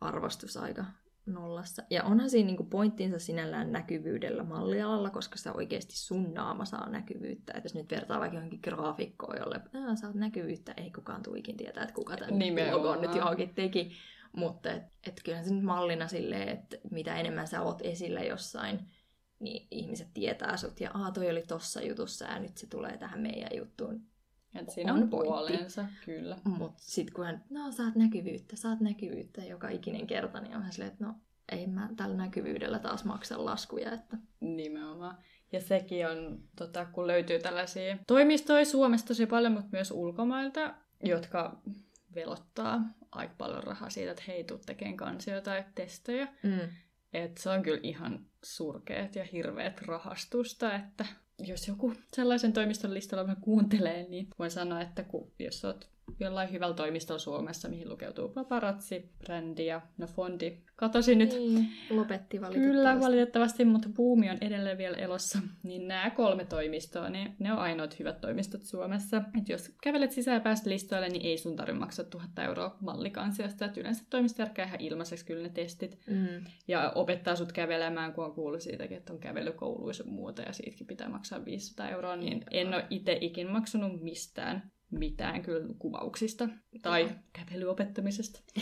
arvostus 0.00 0.56
aika 0.56 0.84
nollassa. 1.32 1.82
Ja 1.90 2.04
onhan 2.04 2.30
siinä 2.30 2.46
niinku 2.46 2.64
pointtinsa 2.64 3.18
sinällään 3.18 3.72
näkyvyydellä 3.72 4.42
mallialalla, 4.42 5.10
koska 5.10 5.38
se 5.38 5.50
oikeasti 5.50 5.96
sun 5.96 6.34
naama 6.34 6.64
saa 6.64 6.88
näkyvyyttä. 6.88 7.52
Että 7.52 7.66
jos 7.66 7.74
nyt 7.74 7.90
vertaa 7.90 8.20
vaikka 8.20 8.36
johonkin 8.36 8.60
graafikkoon, 8.62 9.38
jolle 9.38 9.60
saat 9.94 10.14
näkyvyyttä, 10.14 10.74
ei 10.76 10.90
kukaan 10.90 11.22
tuikin 11.22 11.56
tietää, 11.56 11.82
että 11.82 11.94
kuka 11.94 12.16
tämän 12.16 12.72
logon 12.72 13.00
nyt 13.00 13.14
johonkin 13.14 13.54
teki. 13.54 13.92
Mutta 14.36 14.72
et, 14.72 14.82
et 15.06 15.20
kyllähän 15.24 15.44
se 15.44 15.54
nyt 15.54 15.64
mallina 15.64 16.08
silleen, 16.08 16.48
että 16.48 16.76
mitä 16.90 17.16
enemmän 17.16 17.48
sä 17.48 17.62
oot 17.62 17.82
esillä 17.82 18.20
jossain, 18.20 18.90
niin 19.38 19.68
ihmiset 19.70 20.08
tietää 20.14 20.56
sut. 20.56 20.80
Ja 20.80 20.90
aa, 20.94 21.10
toi 21.10 21.30
oli 21.30 21.42
tossa 21.42 21.82
jutussa 21.82 22.24
ja 22.24 22.38
nyt 22.38 22.56
se 22.56 22.66
tulee 22.66 22.96
tähän 22.96 23.20
meidän 23.20 23.56
juttuun. 23.56 24.09
Et 24.54 24.70
siinä 24.70 24.94
on, 24.94 25.02
on 25.02 25.10
puolensa, 25.10 25.84
kyllä. 26.04 26.36
Mutta 26.44 26.82
sitten 26.82 27.14
kun 27.14 27.24
hän, 27.24 27.44
no 27.50 27.72
saat 27.72 27.94
näkyvyyttä, 27.94 28.56
saat 28.56 28.80
näkyvyyttä 28.80 29.44
joka 29.44 29.68
ikinen 29.68 30.06
kerta, 30.06 30.40
niin 30.40 30.56
on 30.56 30.62
hän 30.62 30.72
silleen, 30.72 30.92
että 30.92 31.04
no 31.04 31.14
ei 31.52 31.66
mä 31.66 31.88
tällä 31.96 32.16
näkyvyydellä 32.16 32.78
taas 32.78 33.04
maksa 33.04 33.44
laskuja. 33.44 33.92
Että... 33.92 34.16
Nimenomaan. 34.40 35.18
Ja 35.52 35.60
sekin 35.60 36.08
on, 36.08 36.42
tota, 36.56 36.84
kun 36.84 37.06
löytyy 37.06 37.38
tällaisia 37.38 37.98
toimistoja 38.06 38.64
Suomesta 38.64 39.08
tosi 39.08 39.26
paljon, 39.26 39.52
mutta 39.52 39.68
myös 39.72 39.90
ulkomailta, 39.90 40.74
jotka 41.04 41.60
velottaa 42.14 42.80
aika 43.12 43.34
paljon 43.38 43.62
rahaa 43.62 43.90
siitä, 43.90 44.10
että 44.10 44.22
hei, 44.28 44.44
tuu 44.44 44.58
tekemään 44.58 44.96
kansioita 44.96 45.50
tai 45.50 45.64
testejä. 45.74 46.28
Mm. 46.42 46.60
Et 47.12 47.38
se 47.38 47.50
on 47.50 47.62
kyllä 47.62 47.80
ihan 47.82 48.26
surkeet 48.44 49.16
ja 49.16 49.24
hirveät 49.24 49.82
rahastusta, 49.82 50.74
että 50.74 51.06
jos 51.46 51.68
joku 51.68 51.92
sellaisen 52.12 52.52
toimiston 52.52 52.94
listalla 52.94 53.36
kuuntelee, 53.40 54.06
niin 54.08 54.28
voin 54.38 54.50
sanoa, 54.50 54.80
että 54.80 55.02
kun, 55.02 55.32
jos 55.38 55.64
olet 55.64 55.88
jollain 56.20 56.52
hyvällä 56.52 56.74
toimistolla 56.74 57.18
Suomessa, 57.18 57.68
mihin 57.68 57.88
lukeutuu 57.88 58.28
paparazzi, 58.28 59.10
brändi 59.24 59.66
ja 59.66 59.80
no 59.98 60.06
fondi. 60.06 60.58
Katosi 60.76 61.14
nyt. 61.14 61.30
Niin, 61.32 61.68
lopetti 61.90 62.40
valitettavasti. 62.40 62.76
Kyllä, 62.76 63.00
valitettavasti, 63.00 63.64
mutta 63.64 63.88
buumi 63.96 64.30
on 64.30 64.38
edelleen 64.40 64.78
vielä 64.78 64.96
elossa. 64.96 65.38
Niin 65.62 65.88
nämä 65.88 66.10
kolme 66.10 66.44
toimistoa, 66.44 67.10
ne, 67.10 67.34
ne 67.38 67.52
on 67.52 67.58
ainoat 67.58 67.98
hyvät 67.98 68.20
toimistot 68.20 68.62
Suomessa. 68.62 69.22
Et 69.38 69.48
jos 69.48 69.72
kävelet 69.82 70.12
sisään 70.12 70.34
ja 70.34 70.40
pääset 70.40 70.66
listoille, 70.66 71.08
niin 71.08 71.26
ei 71.26 71.38
sun 71.38 71.56
tarvitse 71.56 71.78
maksaa 71.78 72.04
tuhatta 72.04 72.44
euroa 72.44 72.76
mallikansiosta. 72.80 73.64
Et 73.64 73.76
yleensä 73.76 74.04
toimisto 74.10 74.42
järkkää 74.42 74.66
ihan 74.66 74.80
ilmaiseksi 74.80 75.26
kyllä 75.26 75.42
ne 75.42 75.48
testit. 75.48 75.98
Mm. 76.06 76.44
Ja 76.68 76.92
opettaa 76.94 77.36
sut 77.36 77.52
kävelemään, 77.52 78.12
kun 78.12 78.24
on 78.24 78.34
kuullut 78.34 78.60
siitäkin, 78.60 78.96
että 78.96 79.12
on 79.12 79.18
kävelykouluissa 79.18 80.04
muuta 80.04 80.42
ja 80.42 80.52
siitäkin 80.52 80.86
pitää 80.86 81.08
maksaa 81.08 81.44
500 81.44 81.88
euroa. 81.88 82.16
Niin 82.16 82.44
en 82.50 82.74
ole 82.74 82.86
itse 82.90 83.18
ikin 83.20 83.50
maksanut 83.50 84.02
mistään 84.02 84.70
mitään 84.90 85.42
kyllä 85.42 85.74
kuvauksista 85.78 86.48
tai 86.82 87.10
kävelyopettamisesta. 87.32 88.40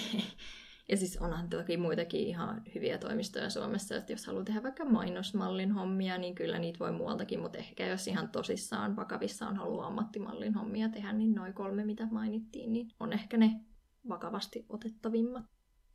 Ja 0.91 0.97
siis 0.97 1.17
onhan 1.17 1.49
toki 1.49 1.77
muitakin 1.77 2.21
ihan 2.21 2.63
hyviä 2.75 2.99
toimistoja 2.99 3.51
Suomessa, 3.51 3.97
että 3.97 4.13
jos 4.13 4.27
haluaa 4.27 4.45
tehdä 4.45 4.63
vaikka 4.63 4.85
mainosmallin 4.85 5.73
hommia, 5.73 6.19
niin 6.19 6.35
kyllä 6.35 6.59
niitä 6.59 6.79
voi 6.79 6.93
muualtakin, 6.93 7.41
mutta 7.41 7.59
ehkä 7.59 7.87
jos 7.87 8.09
ihan 8.09 8.29
tosissaan 8.29 8.97
vakavissaan 8.97 9.57
haluaa 9.57 9.87
ammattimallin 9.87 10.55
hommia 10.55 10.89
tehdä, 10.89 11.13
niin 11.13 11.35
noin 11.35 11.55
kolme, 11.55 11.85
mitä 11.85 12.09
mainittiin, 12.11 12.73
niin 12.73 12.89
on 13.01 13.13
ehkä 13.13 13.37
ne 13.37 13.61
vakavasti 14.09 14.67
otettavimmat. 14.69 15.45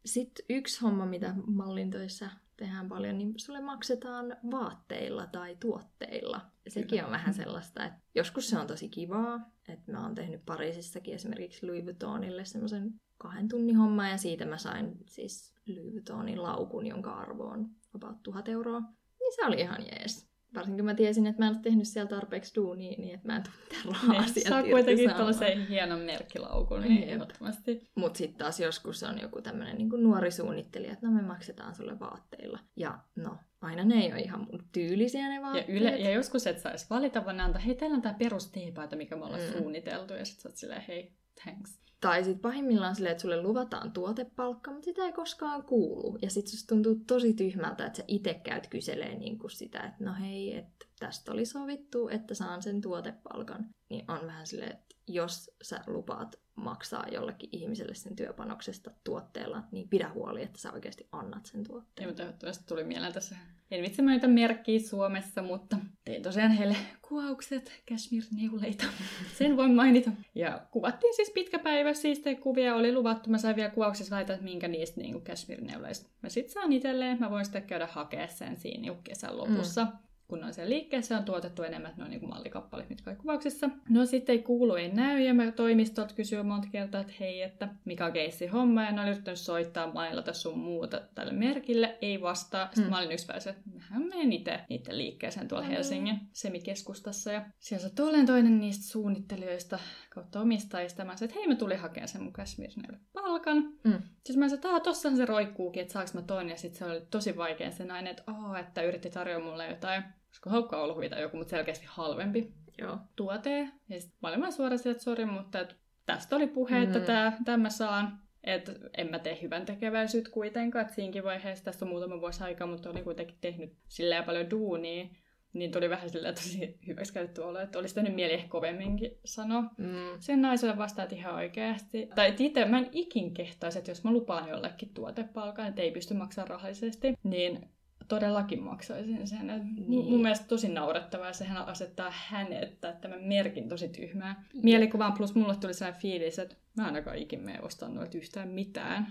Sitten 0.05 0.45
yksi 0.49 0.81
homma, 0.81 1.05
mitä 1.05 1.35
mallintöissä 1.47 2.29
tehdään 2.57 2.89
paljon, 2.89 3.17
niin 3.17 3.33
sulle 3.37 3.61
maksetaan 3.61 4.37
vaatteilla 4.51 5.27
tai 5.27 5.55
tuotteilla. 5.59 6.41
Sekin 6.67 6.87
Kyllä. 6.87 7.05
on 7.05 7.11
vähän 7.11 7.33
sellaista, 7.33 7.85
että 7.85 7.99
joskus 8.15 8.49
se 8.49 8.59
on 8.59 8.67
tosi 8.67 8.89
kivaa, 8.89 9.51
että 9.67 9.91
mä 9.91 10.01
oon 10.01 10.15
tehnyt 10.15 10.45
Pariisissakin 10.45 11.13
esimerkiksi 11.13 11.67
Louis 11.67 11.83
Vuittonille 11.83 12.45
semmoisen 12.45 12.93
kahden 13.17 13.47
tunnin 13.47 13.77
homma 13.77 14.09
ja 14.09 14.17
siitä 14.17 14.45
mä 14.45 14.57
sain 14.57 14.97
siis 15.05 15.53
Louis 15.67 15.93
Vuittonin 15.93 16.43
laukun, 16.43 16.87
jonka 16.87 17.13
arvo 17.13 17.43
on 17.43 17.69
about 17.95 18.23
tuhat 18.23 18.47
euroa. 18.47 18.79
Niin 19.19 19.35
se 19.35 19.45
oli 19.45 19.61
ihan 19.61 19.81
jees 19.81 20.32
varsinkin 20.55 20.85
mä 20.85 20.93
tiesin, 20.93 21.27
että 21.27 21.41
mä 21.41 21.47
en 21.47 21.53
ole 21.53 21.61
tehnyt 21.61 21.87
siellä 21.87 22.09
tarpeeksi 22.09 22.55
duunia, 22.55 22.95
niin 22.97 23.15
että 23.15 23.27
mä 23.27 23.35
en 23.35 23.43
tule 23.43 23.55
mitään 23.63 23.85
rahaa 23.85 24.21
niin, 24.21 24.33
sieltä 24.33 24.49
Saa 24.49 24.63
kuitenkin 24.63 25.09
tällaisen 25.09 25.67
hienon 25.67 25.99
merkkilaukun, 25.99 26.81
niin 26.81 27.09
ehdottomasti. 27.09 27.89
Mutta 27.95 28.17
sitten 28.17 28.37
taas 28.37 28.59
joskus 28.59 29.03
on 29.03 29.21
joku 29.21 29.41
tämmöinen 29.41 29.77
niin 29.77 29.89
nuori 29.89 30.31
suunnittelija, 30.31 30.93
että 30.93 31.07
no 31.07 31.13
me 31.13 31.21
maksetaan 31.21 31.75
sulle 31.75 31.99
vaatteilla. 31.99 32.59
Ja 32.75 32.99
no, 33.15 33.37
aina 33.61 33.83
ne 33.83 33.95
ei 33.95 34.11
ole 34.11 34.21
ihan 34.21 34.47
mun 34.51 34.63
tyylisiä 34.71 35.29
ne 35.29 35.41
vaatteet. 35.41 35.67
Ja, 35.67 35.73
yle, 35.73 35.97
ja 35.97 36.11
joskus 36.11 36.47
et 36.47 36.59
saisi 36.59 36.85
valita, 36.89 37.25
vaan 37.25 37.37
ne 37.37 37.43
antaa, 37.43 37.61
hei, 37.61 37.75
täällä 37.75 37.95
on 37.95 38.01
tää 38.01 38.15
perusteepaita, 38.19 38.95
mikä 38.95 39.15
me 39.15 39.25
ollaan 39.25 39.41
mm. 39.41 39.57
suunniteltu, 39.57 40.13
ja 40.13 40.25
sitten 40.25 40.41
sä 40.41 40.49
oot 40.49 40.57
silleen, 40.57 40.83
hei, 40.87 41.22
thanks. 41.43 41.79
Tai 42.01 42.23
sitten 42.23 42.41
pahimmillaan 42.41 42.95
silleen, 42.95 43.11
että 43.11 43.21
sulle 43.21 43.41
luvataan 43.41 43.91
tuotepalkka, 43.91 44.71
mutta 44.71 44.85
sitä 44.85 45.05
ei 45.05 45.13
koskaan 45.13 45.63
kuulu. 45.63 46.17
Ja 46.21 46.29
sitten 46.29 46.51
susta 46.51 46.67
tuntuu 46.67 46.95
tosi 47.07 47.33
tyhmältä, 47.33 47.85
että 47.85 47.97
sä 47.97 48.03
itse 48.07 48.33
käyt 48.33 48.67
kyselee 48.67 49.15
niin 49.15 49.39
kuin 49.39 49.51
sitä, 49.51 49.79
että 49.79 50.03
no 50.03 50.13
hei, 50.19 50.57
että 50.57 50.85
tästä 50.99 51.31
oli 51.31 51.45
sovittu, 51.45 52.07
että 52.07 52.33
saan 52.33 52.61
sen 52.61 52.81
tuotepalkan. 52.81 53.69
Niin 53.89 54.11
on 54.11 54.27
vähän 54.27 54.47
silleen, 54.47 54.71
että 54.71 54.95
jos 55.07 55.51
sä 55.61 55.83
lupaat 55.87 56.42
maksaa 56.55 57.07
jollekin 57.11 57.49
ihmiselle 57.51 57.95
sen 57.95 58.15
työpanoksesta 58.15 58.91
tuotteella, 59.03 59.63
niin 59.71 59.89
pidä 59.89 60.09
huoli, 60.13 60.41
että 60.41 60.59
sä 60.59 60.71
oikeasti 60.71 61.07
annat 61.11 61.45
sen 61.45 61.63
tuotteen. 61.63 62.09
Ja 62.09 62.15
toivottavasti 62.15 62.63
tuli 62.67 62.83
mieleen 62.83 63.13
tässä. 63.13 63.35
En 63.71 63.81
vitsi 63.81 64.01
mainita 64.01 64.27
merkkiä 64.27 64.79
Suomessa, 64.79 65.41
mutta 65.41 65.77
tein 66.05 66.23
tosiaan 66.23 66.51
heille 66.51 66.75
kuvaukset, 67.01 67.81
cashmere-neuleita. 67.91 68.85
Sen 69.37 69.57
voin 69.57 69.75
mainita. 69.75 70.11
Ja 70.35 70.67
kuvattiin 70.71 71.15
siis 71.15 71.31
pitkä 71.31 71.59
päivä, 71.59 71.93
siistejä 71.93 72.39
kuvia 72.39 72.75
oli 72.75 72.93
luvattu. 72.93 73.29
Mä 73.29 73.37
sain 73.37 73.55
vielä 73.55 73.69
kuvauksessa 73.69 74.15
laittaa, 74.15 74.33
että 74.33 74.43
minkä 74.43 74.67
niistä 74.67 75.01
niin 75.01 75.23
cashmere-neuleista 75.23 76.09
mä 76.21 76.29
sit 76.29 76.49
saan 76.49 76.73
itselleen. 76.73 77.19
Mä 77.19 77.29
voin 77.29 77.45
sitten 77.45 77.63
käydä 77.63 77.87
hakea 77.87 78.27
sen 78.27 78.57
siinä 78.57 78.95
kesän 79.03 79.37
lopussa. 79.37 79.83
Mm 79.85 79.91
kun 80.27 80.43
on 80.43 80.53
siellä 80.53 80.69
liikkeessä, 80.69 81.17
on 81.17 81.23
tuotettu 81.23 81.63
enemmän, 81.63 81.89
että 81.89 82.01
ne 82.01 82.05
on 82.05 82.11
niin 82.11 82.29
mallikappalit, 82.29 82.89
mitkä 82.89 83.11
on 83.11 83.17
kuvauksessa. 83.17 83.69
No 83.89 84.05
sitten 84.05 84.33
ei 84.33 84.41
kuulu, 84.41 84.75
ei 84.75 84.91
näy, 84.91 85.19
ja 85.21 85.33
mä 85.33 85.51
toimistot 85.51 86.13
kysyy 86.13 86.43
monta 86.43 86.67
kertaa, 86.71 87.01
että 87.01 87.13
hei, 87.19 87.41
että 87.41 87.67
mikä 87.85 88.05
on 88.05 88.13
keissi 88.13 88.47
homma, 88.47 88.83
ja 88.83 88.91
ne 88.91 89.01
oli 89.01 89.09
yrittänyt 89.09 89.39
soittaa, 89.39 89.93
mailata 89.93 90.33
sun 90.33 90.59
muuta 90.59 91.01
tälle 91.15 91.33
merkille, 91.33 91.97
ei 92.01 92.21
vastaa. 92.21 92.65
Sitten 92.65 92.83
mm. 92.83 92.89
mä 92.89 92.97
olin 92.97 93.11
yksi 93.11 93.25
päivä, 93.25 93.49
että 93.49 93.69
mähän 93.73 94.03
menen 94.03 94.33
itse 94.33 94.59
niiden 94.69 94.97
liikkeeseen 94.97 95.47
tuolla 95.47 95.65
mm. 95.65 95.71
Helsingin 95.71 96.19
semikeskustassa, 96.33 97.31
ja 97.31 97.45
siellä 97.59 97.87
se 97.87 97.95
toinen 97.95 98.25
toinen 98.25 98.59
niistä 98.59 98.85
suunnittelijoista 98.85 99.79
kautta 100.09 100.41
omistajista, 100.41 101.05
mä 101.05 101.17
sanoin, 101.17 101.29
että 101.29 101.39
hei, 101.39 101.47
mä 101.47 101.55
tulin 101.55 101.79
hakemaan 101.79 102.07
sen 102.07 102.23
mun 102.23 102.33
Kashmirille 102.33 102.99
palkan. 103.13 103.57
Mm. 103.83 104.01
Sitten 104.23 104.39
mä 104.39 104.49
sanoin, 104.49 104.77
että 104.77 104.89
tossahan 104.89 105.17
se 105.17 105.25
roikkuukin, 105.25 105.81
että 105.81 105.93
saaks 105.93 106.13
mä 106.13 106.21
ton, 106.21 106.49
ja 106.49 106.57
sitten 106.57 106.79
se 106.79 106.85
oli 106.85 107.01
tosi 107.11 107.37
vaikea 107.37 107.71
se 107.71 107.85
nainen, 107.85 108.11
että, 108.11 108.23
oh, 108.31 108.55
että 108.55 108.81
yritti 108.81 109.09
tarjoa 109.09 109.39
mulle 109.39 109.67
jotain 109.67 110.03
koska 110.33 110.49
haukka 110.49 110.81
ollut 110.81 110.97
joku, 111.21 111.37
mutta 111.37 111.51
selkeästi 111.51 111.85
halvempi 111.89 112.53
Joo. 112.77 112.97
tuote. 113.15 113.69
Ja 113.89 114.01
sitten 114.01 114.17
mä 114.21 114.29
olin 114.29 114.41
vaan 114.41 114.53
suoraan 114.53 114.79
että 114.85 115.03
sori, 115.03 115.25
mutta 115.25 115.59
et, 115.59 115.75
tästä 116.05 116.35
oli 116.35 116.47
puhe, 116.47 116.77
mm. 116.77 116.83
että 116.83 116.99
tämä, 116.99 117.33
tämä 117.45 117.69
saan. 117.69 118.19
Että 118.43 118.71
en 118.97 119.11
mä 119.11 119.19
tee 119.19 119.39
hyvän 119.41 119.65
tekeväisyyttä 119.65 120.31
kuitenkaan, 120.31 120.81
että 120.81 120.95
siinäkin 120.95 121.23
vaiheessa, 121.23 121.65
tästä 121.65 121.85
on 121.85 121.89
muutama 121.89 122.21
vuosi 122.21 122.43
aikaa, 122.43 122.67
mutta 122.67 122.89
olin 122.89 123.03
kuitenkin 123.03 123.37
tehnyt 123.41 123.73
sillä 123.87 124.23
paljon 124.23 124.49
duunia, 124.49 125.07
niin 125.53 125.71
tuli 125.71 125.89
vähän 125.89 126.09
sillä 126.09 126.33
tosi 126.33 126.77
hyväksikäytetty 126.87 127.41
olo, 127.41 127.59
että 127.59 127.79
olisi 127.79 127.95
tehnyt 127.95 128.15
mieli 128.15 128.33
ehkä 128.33 128.47
kovemminkin 128.47 129.17
sanoa 129.25 129.61
mm. 129.61 129.95
sen 130.19 130.41
naiselle 130.41 130.77
vastaan 130.77 131.07
ihan 131.11 131.35
oikeasti. 131.35 132.09
Tai 132.15 132.35
itse 132.39 132.65
mä 132.65 132.77
en 132.79 132.89
ikin 132.91 133.33
kehtaisi, 133.33 133.79
että 133.79 133.91
jos 133.91 134.03
mä 134.03 134.11
lupaan 134.11 134.49
jollekin 134.49 134.89
tuotepalkan, 134.93 135.67
että 135.67 135.81
ei 135.81 135.91
pysty 135.91 136.13
maksamaan 136.13 136.49
rahallisesti, 136.49 137.13
niin 137.23 137.69
todellakin 138.07 138.63
maksaisin 138.63 139.27
sen. 139.27 139.49
Et 139.49 139.63
niin. 139.63 140.05
Mun 140.05 140.21
mielestä 140.21 140.47
tosi 140.47 140.69
naurettavaa, 140.69 141.33
sehän 141.33 141.67
asettaa 141.67 142.13
hänet 142.15 142.81
tai 142.81 142.93
tämän 143.01 143.23
merkin 143.23 143.69
tosi 143.69 143.89
tyhmää. 143.89 144.43
Mielikuvaan 144.63 145.13
plus 145.13 145.35
mulle 145.35 145.55
tuli 145.55 145.73
sellainen 145.73 146.01
fiilis, 146.01 146.39
että 146.39 146.55
mä 146.77 146.85
ainakaan 146.85 147.17
mene 147.37 147.61
ostamaan 147.61 147.95
noilta 147.95 148.17
yhtään 148.17 148.49
mitään. 148.49 149.07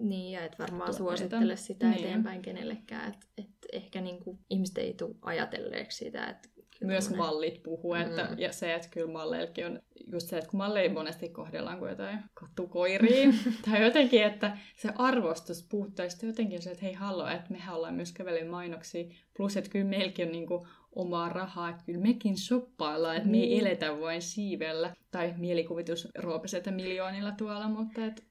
Niin, 0.00 0.32
ja 0.32 0.44
et 0.44 0.58
varmaan 0.58 0.94
suosittele 0.94 1.56
sitä 1.56 1.86
Niin. 1.90 1.98
eteenpäin 2.04 2.42
kenellekään. 2.42 3.10
Että 3.12 3.26
et 3.38 3.48
ehkä 3.72 4.00
niinku, 4.00 4.38
ihmiset 4.50 4.78
ei 4.78 4.94
tule 4.94 5.14
ajatelleeksi 5.22 6.04
sitä, 6.04 6.26
että 6.26 6.48
Myös 6.84 7.04
tommonen- 7.08 7.26
mallit 7.26 7.62
puhuu, 7.62 7.94
että, 7.94 8.24
Mm. 8.24 8.38
ja 8.38 8.52
se, 8.52 8.74
että 8.74 8.88
kyllä 8.90 9.12
malleillakin 9.12 9.66
on 9.66 9.80
just 10.12 10.28
se, 10.28 10.38
että 10.38 10.50
kun 10.50 10.58
malleja 10.58 10.90
monesti 10.92 11.28
kohdellaan 11.28 11.78
kuin 11.78 11.88
jotain 11.90 12.18
katukoiria, 12.34 13.28
tai 13.70 13.82
jotenkin, 13.82 14.22
että 14.24 14.56
se 14.76 14.88
arvostus 14.96 15.66
puuttuu, 15.70 16.04
ja 16.04 16.10
sitten 16.10 16.26
jotenkin 16.28 16.62
se, 16.62 16.70
että 16.70 16.84
hei 16.84 16.92
hallo, 16.92 17.28
että 17.28 17.50
mehän 17.50 17.76
ollaan 17.76 17.94
myös 17.94 18.12
kävelin 18.12 18.46
mainoksia, 18.46 19.04
plus 19.36 19.56
että 19.56 19.70
kyllä 19.70 19.84
meilläkin 19.84 20.26
on 20.26 20.32
niinku 20.32 20.66
omaa 20.94 21.28
rahaa, 21.28 21.70
että 21.70 21.82
kyllä 21.86 22.00
mekin 22.00 22.36
shoppaillaan, 22.38 23.16
että 23.16 23.28
me 23.28 23.36
ei 23.36 23.46
Niin. 23.48 23.60
eletä 23.66 24.00
vain 24.00 24.22
siivellä, 24.22 24.94
tai 25.10 25.34
mielikuvitus 25.36 26.08
roopisetä 26.18 26.70
miljoonilla 26.70 27.32
tuolla, 27.32 27.68
mutta 27.68 28.06
et, 28.06 28.24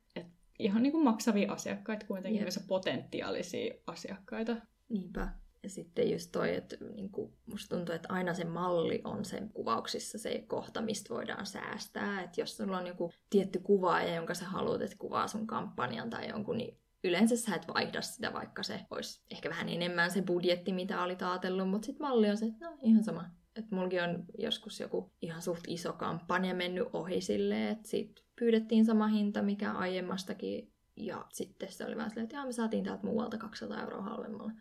ihan 0.60 0.84
niinku 0.84 1.04
maksavia 1.04 1.54
asiakkaita 1.54 2.06
kuitenkin, 2.06 2.42
myös 2.42 2.60
potentiaalisia 2.68 3.74
asiakkaita. 3.88 4.56
Niinpä. 4.90 5.30
Ja 5.64 5.70
sitten 5.70 6.12
just 6.12 6.32
toi, 6.32 6.56
että 6.56 6.76
niinku, 6.96 7.34
musta 7.46 7.76
tuntuu, 7.76 7.96
että 7.96 8.14
aina 8.14 8.34
se 8.34 8.46
malli 8.46 9.02
on 9.04 9.26
sen 9.26 9.50
kuvauksissa 9.54 10.18
se 10.18 10.44
kohta, 10.48 10.82
mistä 10.82 11.14
voidaan 11.14 11.46
säästää. 11.46 12.22
Että 12.22 12.42
jos 12.42 12.58
sulla 12.58 12.78
on 12.78 12.88
joku 12.88 13.12
tietty 13.30 13.60
kuvaaja, 13.60 14.16
jonka 14.16 14.34
sä 14.34 14.46
haluat, 14.46 14.82
että 14.82 14.98
kuvaa 15.00 15.28
sun 15.28 15.48
kampanjan 15.48 16.10
tai 16.10 16.30
jonkun, 16.30 16.58
niin 16.58 16.78
yleensä 17.04 17.38
sä 17.38 17.56
et 17.56 17.68
vaihda 17.74 18.02
sitä, 18.02 18.34
vaikka 18.34 18.64
se 18.64 18.80
olisi 18.92 19.22
ehkä 19.32 19.50
vähän 19.50 19.70
enemmän 19.70 20.12
se 20.12 20.22
budjetti, 20.22 20.74
mitä 20.74 21.04
oli 21.04 21.18
ajatellut. 21.22 21.70
Mutta 21.70 21.86
sitten 21.86 22.08
malli 22.08 22.30
on 22.30 22.38
se, 22.38 22.46
että 22.46 22.66
no 22.66 22.78
ihan 22.82 23.04
sama. 23.04 23.26
Että 23.56 23.76
mullakin 23.76 24.04
on 24.04 24.26
joskus 24.38 24.80
joku 24.80 25.12
ihan 25.22 25.42
suht 25.42 25.64
iso 25.68 25.94
kampanja 25.94 26.56
mennyt 26.56 26.88
ohi 26.94 27.22
silleen, 27.22 27.68
että 27.68 27.88
siitä 27.88 28.22
pyydettiin 28.40 28.86
sama 28.86 29.08
hinta, 29.08 29.42
mikä 29.42 29.72
aiemmastakin. 29.72 30.72
Ja 30.96 31.26
sitten 31.30 31.72
se 31.72 31.86
oli 31.86 31.96
vähän 31.96 32.10
silleen, 32.10 32.24
että 32.24 32.46
me 32.46 32.52
saatiin 32.52 32.84
täältä 32.84 33.06
muualta 33.06 33.38
200 33.38 33.82
euroa 33.82 34.02
halvemmalla. 34.02 34.52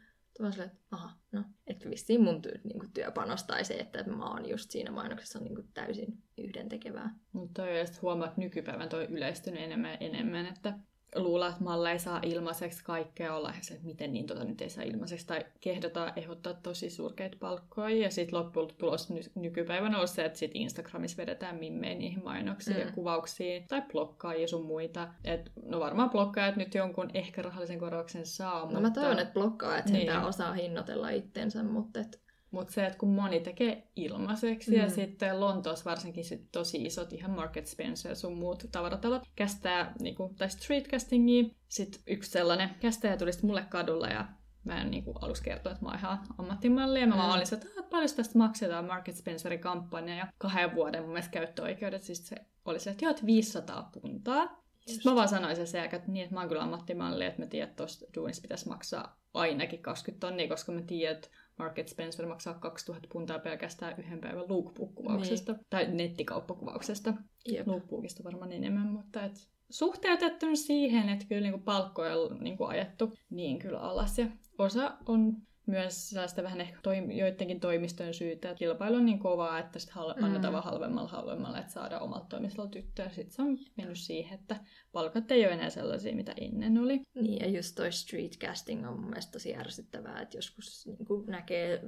Mä 0.41 0.51
silleen, 0.51 0.71
että 0.71 0.83
aha, 0.91 1.11
no, 1.33 1.45
että 1.67 1.91
vissiin 1.91 2.23
mun 2.23 2.43
työ, 2.43 2.53
niin 2.65 2.79
kuin 2.79 2.93
työpanos 2.93 3.45
tai 3.45 3.65
se, 3.65 3.75
että 3.75 4.05
mä 4.05 4.31
oon 4.31 4.49
just 4.49 4.71
siinä 4.71 4.91
mainoksessa 4.91 5.39
niin 5.39 5.55
kuin 5.55 5.69
täysin 5.75 6.23
yhdentekevää. 6.39 7.15
Mutta 7.33 7.63
toi 7.63 7.81
just 7.81 8.03
huomaa, 8.03 8.27
että 8.27 8.41
nykypäivän 8.41 8.89
toi 8.89 9.05
yleistynyt 9.05 9.63
enemmän 9.63 9.91
ja 9.91 9.97
enemmän, 10.01 10.47
että 10.47 10.79
luulee, 11.15 11.49
että 11.49 11.65
Malle 11.65 11.93
ei 11.93 11.99
saa 11.99 12.21
ilmaiseksi 12.23 12.85
kaikkea 12.85 13.35
olla, 13.35 13.49
ja 13.49 13.55
se, 13.61 13.75
että 13.75 13.87
miten 13.87 14.13
niin 14.13 14.27
tota 14.27 14.45
nyt 14.45 14.61
ei 14.61 14.71
saa 14.71 14.85
ilmaiseksi, 14.85 15.27
tai 15.27 15.45
kehdotaan 15.61 16.13
ehdottaa 16.17 16.55
tosi 16.55 16.91
surkeita 16.91 17.37
palkkoja, 17.41 17.97
ja 17.97 18.11
sitten 18.11 18.39
lopputulos 18.39 19.11
ny- 19.11 19.31
nykypäivänä 19.35 19.99
on 19.99 20.09
se, 20.09 20.25
että 20.25 20.39
sit 20.39 20.51
Instagramissa 20.55 21.17
vedetään 21.17 21.57
mimmeen 21.57 21.99
niihin 21.99 22.25
mainoksiin 22.25 22.77
mm. 22.77 22.83
ja 22.83 22.93
kuvauksiin, 22.93 23.65
tai 23.69 23.83
blokkaa 23.93 24.35
ja 24.35 24.49
sun 24.49 24.67
muita. 24.67 25.09
Et, 25.25 25.53
no 25.65 25.81
varmaan 25.81 26.11
blokkaajat 26.11 26.57
nyt 26.57 26.75
jonkun 26.75 27.11
ehkä 27.15 27.43
rahallisen 27.43 27.79
korvauksen 27.79 28.27
saa, 28.27 28.61
No 28.61 28.67
mutta... 28.67 28.81
mä 28.81 28.91
toivon, 28.91 29.19
että 29.19 29.33
blokkaa, 29.35 29.79
että 29.79 29.93
Niin. 29.93 30.07
sentään 30.07 30.25
osaa 30.29 30.53
hinnoitella 30.53 31.11
itsensä, 31.11 31.63
mutta 31.63 32.01
et, 32.01 32.28
Mutta 32.51 32.73
se, 32.73 32.87
että 32.87 32.99
kun 32.99 33.09
moni 33.15 33.41
tekee 33.41 33.89
ilmaiseksi 33.97 34.71
mm. 34.71 34.77
ja 34.77 34.89
sitten 34.89 35.41
Lontoossa 35.41 35.91
varsinkin 35.91 36.25
sit 36.25 36.49
tosi 36.53 36.83
isot 36.83 37.13
ihan 37.13 37.31
Market 37.31 37.67
Spencer 37.67 38.17
sun 38.17 38.39
muut 38.39 38.65
tavaratalot 38.73 39.23
kästää, 39.37 39.93
niinku, 40.01 40.35
tai 40.39 40.51
streetcastingia. 40.51 41.45
Sitten 41.69 42.01
yksi 42.07 42.31
sellainen 42.31 42.71
kästäjä 42.81 43.17
tuli 43.17 43.33
sit 43.33 43.43
mulle 43.43 43.65
kadulla 43.71 44.09
ja 44.09 44.27
mä 44.65 44.81
en 44.83 44.91
niinku 44.91 45.13
aluksi 45.21 45.43
kertoa, 45.43 45.73
että 45.73 45.85
mä 45.85 45.89
oon 45.91 45.99
ihan 45.99 46.19
ammattimalli. 46.39 47.01
Ja 47.01 47.07
mä 47.07 47.15
Mm. 47.15 47.19
vaan 47.19 47.31
olin 47.37 47.55
että 47.55 47.67
"Ah, 47.79 47.89
paljon 47.91 48.11
tästä 48.17 48.39
maksetaan 48.39 48.85
Market 48.85 49.17
Spencerin 49.17 49.61
kampanja 49.61 50.15
ja 50.17 50.27
kahden 50.39 50.75
vuoden 50.75 51.03
mun 51.03 51.11
mielestä 51.11 51.31
käyttöoikeudet. 51.31 52.03
Siis 52.03 52.27
se 52.29 52.37
oli 52.65 52.81
se, 52.81 52.91
että 52.91 53.05
joo, 53.05 53.11
että 53.11 53.27
500 53.27 53.91
puntaa. 54.03 54.63
Sitten 54.87 55.13
mä 55.13 55.17
vaan 55.17 55.29
sanoin 55.29 55.67
sen 55.67 55.85
että, 55.85 55.99
niin, 56.07 56.23
että 56.25 56.35
mä 56.35 56.41
oon 56.41 56.49
kyllä 56.49 56.63
ammattimalli, 56.63 57.25
että 57.25 57.43
mä 57.43 57.47
tiedän, 57.47 57.69
että 57.69 57.77
tuosta 57.77 58.07
duunissa 58.17 58.43
pitäisi 58.43 58.69
maksaa 58.69 59.21
ainakin 59.35 59.83
20 59.83 60.27
tonnia, 60.27 60.49
koska 60.49 60.73
mä 60.73 60.83
tiedän, 60.83 61.17
että 61.17 61.29
Market 61.59 61.89
Spencer 61.89 62.27
maksaa 62.27 62.55
2000 62.55 63.09
puntaa 63.13 63.39
pelkästään 63.39 63.95
yhden 63.99 64.21
päivän 64.21 64.49
lookbook-kuvauksesta. 64.49 65.53
Niin. 65.53 65.67
Tai 65.71 65.87
nettikauppakuvauksesta. 65.93 67.15
jep. 67.49 67.67
Lookbookista 67.67 68.25
varmaan 68.25 68.53
enemmän, 68.53 68.87
mutta 68.87 69.25
et 69.25 69.49
suhteutettuna 69.71 70.57
siihen, 70.57 71.09
että 71.09 71.25
kyllä 71.29 71.43
niinku 71.43 71.61
palkkoja 71.65 72.17
on 72.17 72.39
niinku 72.41 72.65
ajettu 72.65 73.13
niin 73.31 73.59
kyllä 73.59 73.81
alas. 73.81 74.19
Ja 74.19 74.27
osa 74.59 74.97
on 75.07 75.37
myös 75.69 76.09
sellaista 76.11 76.43
vähän 76.43 76.61
ehkä 76.61 76.79
toim- 76.79 77.13
joidenkin 77.13 77.61
toimistojen 77.61 78.15
syytä, 78.15 78.51
että 78.51 78.59
kilpailu 78.59 78.97
on 78.97 79.05
niin 79.05 79.19
kovaa, 79.19 79.59
että 79.59 79.79
sit 79.79 79.91
hal- 79.91 80.15
Mm. 80.17 80.25
annetaan 80.25 80.53
vaan 80.53 80.65
halvemmalla 80.65 81.09
halvemmalla, 81.09 81.59
että 81.59 81.73
saadaan 81.73 82.03
omalta 82.03 82.27
toimistolla 82.27 82.71
tyttöä. 82.71 83.09
Sitten 83.09 83.31
se 83.33 83.43
on 83.43 83.59
mennyt 83.77 83.99
siihen, 83.99 84.39
että 84.39 84.57
palkat 84.93 85.31
ei 85.31 85.45
ole 85.47 85.55
enää 85.55 85.71
sellaisia, 85.71 86.17
mitä 86.17 86.35
ennen 86.41 86.79
oli. 86.79 87.01
Niin, 87.15 87.39
ja 87.41 87.57
just 87.59 87.75
toi 87.75 87.93
streetcasting 87.93 88.89
on 88.89 89.01
mun 89.01 89.09
mielestä 89.11 89.33
tosi 89.33 89.57
ärsyttävää, 89.57 90.21
että 90.21 90.37
joskus 90.39 90.87
niin 90.87 91.07
kuin 91.07 91.27
näkee 91.27 91.83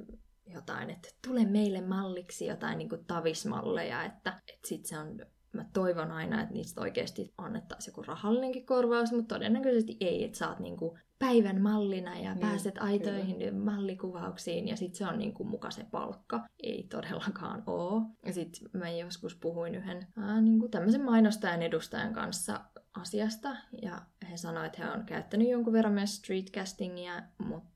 jotain, 0.53 0.89
että 0.89 1.09
tule 1.27 1.45
meille 1.45 1.81
malliksi 1.81 2.45
jotain 2.45 2.77
niin 2.77 2.89
kuin 2.89 3.05
tavismalleja, 3.05 4.03
että, 4.03 4.41
että 4.53 4.67
sit 4.67 4.85
se 4.85 4.97
on 4.99 5.17
Mä 5.53 5.65
toivon 5.73 6.11
aina, 6.11 6.41
että 6.41 6.53
niistä 6.53 6.81
oikeasti 6.81 7.33
annettaisiin 7.37 7.91
joku 7.91 8.01
rahallinenkin 8.01 8.65
korvaus, 8.65 9.11
mutta 9.11 9.35
todennäköisesti 9.35 9.97
ei, 9.99 10.23
että 10.23 10.37
saat 10.37 10.59
niinku 10.59 10.97
päivän 11.19 11.61
mallina 11.61 12.19
ja 12.19 12.33
Niin, 12.33 12.47
pääset 12.47 12.77
aitoihin 12.77 13.55
mallikuvauksiin 13.55 14.67
ja 14.67 14.75
sitten 14.77 14.97
se 14.97 15.07
on 15.07 15.19
niinku 15.19 15.43
muka 15.43 15.71
se 15.71 15.85
palkka. 15.91 16.45
Ei 16.63 16.87
todellakaan 16.89 17.63
oo. 17.67 18.01
Ja 18.25 18.33
sitten 18.33 18.69
mä 18.73 18.89
joskus 18.89 19.35
puhuin 19.35 19.75
yhden 19.75 20.07
ää, 20.17 20.41
niinku 20.41 20.69
tämmöisen 20.69 21.05
mainostajan 21.05 21.61
edustajan 21.61 22.13
kanssa 22.13 22.59
asiasta 22.93 23.55
ja 23.81 24.01
he 24.31 24.37
sanoivat, 24.37 24.65
että 24.65 24.85
he 24.85 24.91
on 24.91 25.05
käyttänyt 25.05 25.49
jonkun 25.49 25.73
verran 25.73 25.93
myös 25.93 26.15
streetcastingia, 26.15 27.23
mutta 27.47 27.70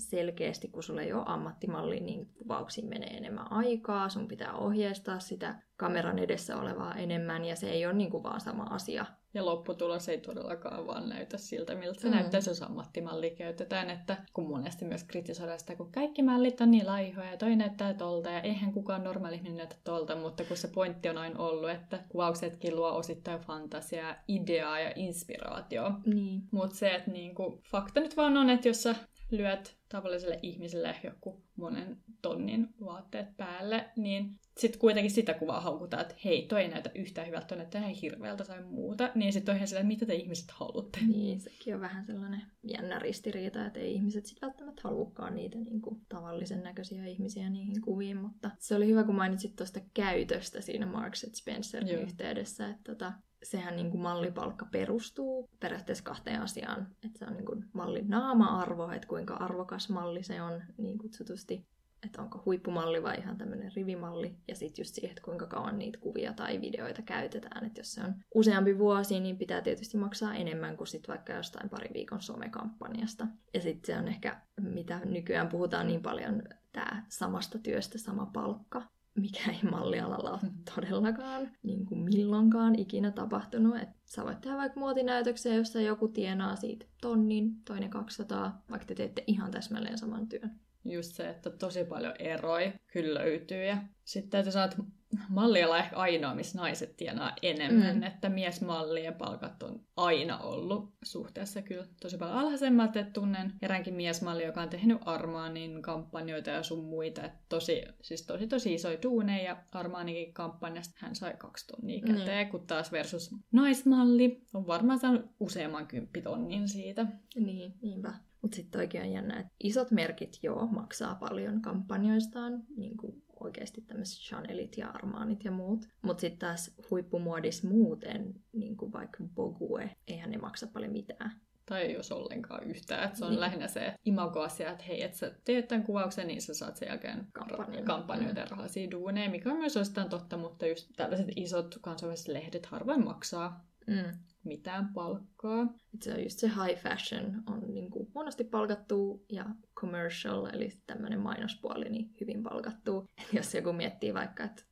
selkeästi, 0.00 0.68
kun 0.68 0.82
sulla 0.82 1.02
ei 1.02 1.12
ole 1.12 1.22
ammattimalli, 1.26 2.00
niin 2.00 2.26
kuvauksiin 2.26 2.88
menee 2.88 3.16
enemmän 3.16 3.52
aikaa, 3.52 4.08
sun 4.08 4.28
pitää 4.28 4.54
ohjeistaa 4.54 5.18
sitä 5.20 5.62
kameran 5.76 6.18
edessä 6.18 6.56
olevaa 6.56 6.94
enemmän, 6.94 7.44
ja 7.44 7.56
se 7.56 7.70
ei 7.70 7.86
ole 7.86 7.94
niin 7.94 8.10
kuin 8.10 8.22
vaan 8.22 8.40
sama 8.40 8.62
asia. 8.62 9.06
Ja 9.34 9.46
lopputulos 9.46 10.08
ei 10.08 10.18
todellakaan 10.20 10.86
vaan 10.86 11.08
näytä 11.08 11.38
siltä, 11.38 11.74
miltä 11.74 12.00
se 12.00 12.08
Mm. 12.08 12.14
näyttäisi, 12.14 12.50
jos 12.50 12.62
ammattimalli 12.62 13.30
käytetään. 13.30 13.90
Että 13.90 14.16
kun 14.32 14.48
monesti 14.48 14.84
myös 14.84 15.04
kritisoidaan 15.04 15.60
sitä, 15.60 15.76
kun 15.76 15.92
kaikki 15.92 16.22
mallit 16.22 16.60
on 16.60 16.70
niin 16.70 16.86
laihoja 16.86 17.30
ja 17.30 17.36
toi 17.36 17.56
näyttää 17.56 17.94
tolta 17.94 18.30
ja 18.30 18.40
eihän 18.40 18.72
kukaan 18.72 19.04
normaali 19.04 19.36
ihminen 19.36 19.56
näytä 19.56 19.76
tolta, 19.84 20.16
mutta 20.16 20.44
kun 20.44 20.56
se 20.56 20.68
pointti 20.68 21.08
on 21.08 21.18
aina 21.18 21.38
ollut, 21.38 21.70
että 21.70 22.04
kuvauksetkin 22.08 22.76
luo 22.76 22.92
osittain 22.96 23.40
fantasiaa, 23.40 24.14
ideaa 24.28 24.80
ja 24.80 24.92
inspiraatioa. 24.96 26.00
Niin. 26.06 26.42
Mutta 26.50 26.76
se, 26.76 26.94
että 26.94 27.10
niinku, 27.10 27.62
fakta 27.70 28.00
nyt 28.00 28.16
vaan 28.16 28.36
on, 28.36 28.50
että 28.50 28.68
jos 28.68 28.82
sä 28.82 28.94
lyöt 29.30 29.79
tavalliselle 29.90 30.38
ihmiselle 30.42 30.96
joku 31.04 31.42
monen 31.56 31.96
tonnin 32.22 32.68
vaatteet 32.84 33.36
päälle, 33.36 33.90
niin 33.96 34.38
sitten 34.58 34.80
kuitenkin 34.80 35.10
sitä 35.10 35.34
kuvaa 35.34 35.60
haukutaan, 35.60 36.02
että 36.02 36.14
hei, 36.24 36.46
toi 36.46 36.62
ei 36.62 36.68
näytä 36.68 36.90
yhtään 36.94 37.26
hyvältä, 37.26 37.46
toi 37.46 37.56
näyttää 37.56 37.80
ihan 37.80 37.94
hirveältä 37.94 38.44
tai 38.44 38.62
muuta. 38.62 39.10
Niin 39.14 39.32
sitten 39.32 39.52
on 39.52 39.56
ihan 39.56 39.68
sillä, 39.68 39.80
että 39.80 39.88
mitä 39.88 40.06
te 40.06 40.14
ihmiset 40.14 40.50
haluatte. 40.50 40.98
Niin, 41.06 41.40
sekin 41.40 41.74
on 41.74 41.80
vähän 41.80 42.04
sellainen 42.04 42.42
jännä 42.62 42.98
ristiriita, 42.98 43.66
että 43.66 43.80
ei 43.80 43.94
ihmiset 43.94 44.26
sitten 44.26 44.46
välttämättä 44.46 44.82
haluakaan 44.84 45.34
niitä 45.34 45.58
niin 45.58 45.82
kuin, 45.82 46.00
tavallisen 46.08 46.62
näköisiä 46.62 47.06
ihmisiä 47.06 47.50
niihin 47.50 47.80
kuviin, 47.80 48.16
mutta 48.16 48.50
se 48.58 48.74
oli 48.74 48.86
hyvä, 48.86 49.04
kun 49.04 49.14
mainitsit 49.14 49.56
tuosta 49.56 49.80
käytöstä 49.94 50.60
siinä 50.60 50.86
Marks 50.86 51.26
Spencerin 51.34 51.88
Joo. 51.88 52.02
yhteydessä, 52.02 52.68
että 52.68 52.92
tota, 52.92 53.12
sehän 53.42 53.76
niin 53.76 53.90
kuin 53.90 54.00
mallipalkka 54.00 54.66
perustuu 54.72 55.50
periaatteessa 55.60 56.04
kahteen 56.04 56.42
asiaan, 56.42 56.88
että 57.04 57.18
se 57.18 57.24
on 57.24 57.32
niin 57.32 57.46
kuin 57.46 57.64
mallin 57.72 58.08
naama-arvo, 58.08 58.90
että 58.90 59.08
kuinka 59.08 59.34
arvokas 59.34 59.88
malli 59.88 60.22
se 60.22 60.42
on 60.42 60.62
niin 60.78 60.98
kutsutusti, 60.98 61.66
että 62.02 62.22
onko 62.22 62.42
huippumalli 62.46 63.02
vai 63.02 63.18
ihan 63.18 63.38
tämmöinen 63.38 63.72
rivimalli, 63.76 64.36
ja 64.48 64.54
sitten 64.54 64.82
just 64.82 64.94
siihen, 64.94 65.10
että 65.10 65.22
kuinka 65.22 65.46
kauan 65.46 65.78
niitä 65.78 65.98
kuvia 65.98 66.32
tai 66.32 66.60
videoita 66.60 67.02
käytetään, 67.02 67.66
että 67.66 67.80
jos 67.80 67.92
se 67.92 68.04
on 68.04 68.14
useampi 68.34 68.78
vuosi, 68.78 69.20
niin 69.20 69.38
pitää 69.38 69.60
tietysti 69.60 69.96
maksaa 69.96 70.34
enemmän 70.34 70.76
kuin 70.76 70.88
sit 70.88 71.08
vaikka 71.08 71.32
jostain 71.32 71.68
pari 71.68 71.90
viikon 71.94 72.22
somekampanjasta. 72.22 73.26
Ja 73.54 73.60
sitten 73.60 73.94
se 73.94 74.00
on 74.00 74.08
ehkä, 74.08 74.42
mitä 74.60 75.00
nykyään 75.04 75.48
puhutaan 75.48 75.86
niin 75.86 76.02
paljon, 76.02 76.42
tämä 76.72 77.04
samasta 77.08 77.58
työstä 77.58 77.98
sama 77.98 78.26
palkka, 78.26 78.82
mikä 79.20 79.50
ei 79.50 79.70
mallialalla 79.70 80.30
ole 80.30 80.52
todellakaan 80.74 81.50
niin 81.62 81.86
kuin 81.86 82.00
milloinkaan 82.00 82.78
ikinä 82.78 83.10
tapahtunut. 83.10 83.76
Et 83.76 83.88
sä 84.04 84.24
voit 84.24 84.40
tehdä 84.40 84.56
vaikka 84.56 84.80
muotinäytöksiä, 84.80 85.54
jossa 85.54 85.80
joku 85.80 86.08
tienaa 86.08 86.56
siitä 86.56 86.86
tonnin, 87.00 87.64
toinen 87.64 87.90
200, 87.90 88.62
vaikka 88.70 88.86
te 88.86 88.94
teette 88.94 89.24
ihan 89.26 89.50
täsmälleen 89.50 89.98
saman 89.98 90.28
työn. 90.28 90.60
Just 90.84 91.12
se, 91.14 91.28
että 91.28 91.50
tosi 91.50 91.84
paljon 91.84 92.14
eroja 92.18 92.72
kyllä 92.92 93.20
löytyy. 93.20 93.64
Ja 93.64 93.76
sitten 94.04 94.30
täytyy 94.30 94.52
sanoa, 94.52 94.64
että 94.64 94.82
malliala 95.28 95.78
ehkä 95.78 95.96
ainoa, 95.96 96.34
missä 96.34 96.58
naiset 96.58 96.96
tienaa 96.96 97.32
enemmän, 97.42 97.96
Mm. 97.96 98.02
että 98.02 98.28
miesmallien 98.28 99.14
palkat 99.14 99.62
on 99.62 99.80
aina 99.96 100.38
ollut 100.38 100.94
suhteessa 101.04 101.62
kyllä 101.62 101.86
tosi 102.00 102.18
paljon 102.18 102.36
alhaisemmat, 102.38 102.96
että 102.96 103.12
tunnen 103.12 103.52
eräänkin 103.62 103.94
miesmalli, 103.94 104.44
joka 104.44 104.62
on 104.62 104.68
tehnyt 104.68 104.98
Armaanin 105.04 105.82
kampanjoita 105.82 106.50
ja 106.50 106.62
sun 106.62 106.84
muita, 106.84 107.24
että 107.24 107.38
tosi, 107.48 107.82
siis 108.02 108.26
tosi 108.26 108.46
tosi 108.46 108.74
isoja 108.74 108.98
duuneja 109.02 109.44
ja 109.44 109.56
Armaanikin 109.72 110.34
kampanjasta 110.34 110.94
hän 110.98 111.14
sai 111.14 111.34
kaksi 111.38 111.66
tonnia 111.66 112.00
Niin. 112.04 112.18
käteen, 112.18 112.48
kun 112.48 112.66
taas 112.66 112.92
versus 112.92 113.30
naismalli 113.52 114.42
on 114.54 114.66
varmaan 114.66 114.98
saanut 114.98 115.22
useamman 115.40 115.86
kymppitonnin 115.86 116.68
siitä. 116.68 117.06
Niin, 117.36 117.74
niinpä. 117.82 118.12
Mutta 118.42 118.56
sitten 118.56 118.78
oikein 118.80 119.04
on 119.04 119.12
jännä, 119.12 119.40
että 119.40 119.52
isot 119.64 119.90
merkit 119.90 120.38
joo 120.42 120.66
maksaa 120.66 121.14
paljon 121.14 121.62
kampanjoistaan, 121.62 122.62
niin 122.76 122.96
kuin 122.96 123.22
oikeasti 123.40 123.80
tämmöiset 123.80 124.18
Chanelit 124.18 124.76
ja 124.78 124.88
Armaanit 124.90 125.44
ja 125.44 125.50
muut. 125.50 125.86
Mutta 126.02 126.20
sitten 126.20 126.38
taas 126.38 126.74
huippumuodis 126.90 127.64
muuten, 127.64 128.34
niin 128.52 128.76
kuin 128.76 128.92
vaikka 128.92 129.24
Bogue, 129.34 129.96
eihän 130.08 130.30
ne 130.30 130.38
maksa 130.38 130.66
paljon 130.66 130.92
mitään. 130.92 131.40
Tai 131.66 131.92
jos 131.92 132.12
ollenkaan 132.12 132.64
yhtään. 132.64 133.04
Että 133.04 133.18
se 133.18 133.24
on 133.24 133.30
Niin. 133.30 133.40
lähinnä 133.40 133.68
se 133.68 133.94
imagoasia, 134.04 134.70
että 134.70 134.84
hei, 134.84 135.02
että 135.02 135.18
sä 135.18 135.32
teet 135.44 135.68
tämän 135.68 135.84
kuvauksen, 135.84 136.26
niin 136.26 136.42
sä 136.42 136.54
saat 136.54 136.76
sen 136.76 136.88
jälkeen 136.88 137.26
Kampanjan. 137.32 137.84
kampanjoita 137.84 138.40
ja 138.40 138.46
rahaisia 138.50 138.90
duuneja, 138.90 139.30
mikä 139.30 139.50
on 139.52 139.58
myös 139.58 139.76
osittain 139.76 140.08
totta, 140.08 140.36
mutta 140.36 140.66
just 140.66 140.88
tällaiset 140.96 141.26
isot 141.36 141.78
kansainväliset 141.80 142.28
lehdet 142.28 142.66
harvoin 142.66 143.04
maksaa 143.04 143.64
Mm. 143.86 144.12
Mitään 144.44 144.92
palkkaa. 144.94 145.62
Et 145.94 146.02
se 146.02 146.14
on 146.14 146.22
just 146.22 146.38
se 146.38 146.48
high 146.48 146.82
fashion 146.82 147.42
on 147.46 147.74
niin 147.74 147.90
kuin 147.90 148.08
huonosti 148.14 148.44
palkattu 148.44 149.24
ja 149.28 149.44
commercial, 149.74 150.46
eli 150.52 150.68
tämmöinen 150.86 151.20
mainospuoli, 151.20 151.88
niin 151.88 152.10
hyvin 152.20 152.42
palkattu. 152.42 153.06
Et 153.18 153.32
jos 153.38 153.54
joku 153.54 153.72
miettii 153.72 154.14
vaikka, 154.14 154.44
että 154.44 154.62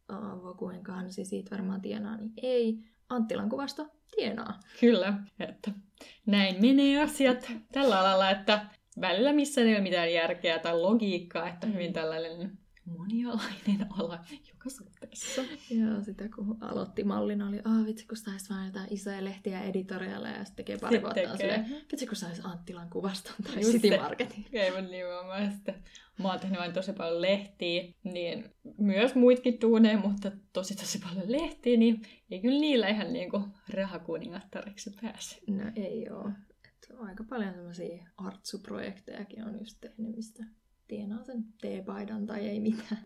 Voguen 0.42 0.82
kansi 0.82 1.24
siitä 1.24 1.50
varmaan 1.50 1.80
tienaa, 1.80 2.16
niin 2.16 2.32
ei. 2.42 2.78
Anttilan 3.08 3.48
kuvasta 3.48 3.86
tienaa. 4.16 4.60
Kyllä, 4.80 5.14
että 5.40 5.70
näin 6.26 6.60
menee 6.60 7.02
asiat 7.02 7.52
tällä 7.72 8.00
alalla, 8.00 8.30
että 8.30 8.66
välillä 9.00 9.32
missä 9.32 9.60
ei 9.60 9.74
ole 9.74 9.80
mitään 9.80 10.12
järkeä 10.12 10.58
tai 10.58 10.80
logiikkaa, 10.80 11.48
että 11.48 11.66
hyvin 11.66 11.92
tällainen 11.92 12.58
monialainen 12.84 13.86
ala 13.98 14.24
joka 14.48 14.70
suhteessa. 15.18 15.74
Joo, 15.74 16.02
sitä 16.02 16.28
kun 16.36 16.56
aloitti 16.60 17.04
mallina 17.04 17.48
oli, 17.48 17.60
ah 17.64 17.86
vitsi 17.86 18.06
kun 18.06 18.16
sais 18.16 18.50
vaan 18.50 18.66
jotain 18.66 18.86
isoja 18.90 19.24
lehtiä 19.24 19.62
editoriaaleja 19.62 20.36
ja 20.36 20.44
sitten 20.44 20.56
tekee 20.64 20.78
pari 20.78 20.96
Sitten 20.96 21.02
vuotta 21.02 21.20
tekee. 21.20 21.36
silleen, 21.36 21.82
vitsi 21.92 22.06
kun 22.06 22.16
sais 22.16 22.40
Anttilan 22.44 22.90
kuvasta 22.90 23.32
tai 23.44 23.54
Just 23.56 23.70
City. 23.70 23.96
Marketin. 23.96 24.44
Aivan 24.64 24.90
nimenomaan. 24.90 25.52
Sitten 25.52 25.74
mä 26.18 26.28
oon 26.30 26.40
tehnyt 26.40 26.58
vain 26.58 26.72
tosi 26.72 26.92
paljon 26.92 27.22
lehtiä, 27.22 27.82
niin 28.04 28.54
myös 28.78 29.14
muitkin 29.14 29.60
duuneja, 29.60 29.98
mutta 29.98 30.32
tosi 30.52 30.76
tosi 30.76 30.98
paljon 30.98 31.32
lehtiä, 31.32 31.76
niin 31.76 32.02
ei 32.30 32.40
kyllä 32.40 32.60
niillä 32.60 32.88
ihan 32.88 33.12
niinku 33.12 33.42
rahakuningattareksi 33.68 34.90
pääse. 35.02 35.38
No 35.48 35.64
ei 35.76 36.08
oo. 36.08 36.30
Et 36.66 36.96
aika 36.98 37.24
paljon 37.28 37.54
semmoisia 37.54 38.04
artsuprojektejakin 38.16 39.44
on 39.44 39.58
just 39.58 39.76
tehnyt, 39.80 40.16
mistä 40.16 40.44
tienaa 40.88 41.24
sen 41.24 41.44
teepaidan 41.60 42.26
tai 42.26 42.48
ei 42.48 42.60
mitään. 42.60 43.04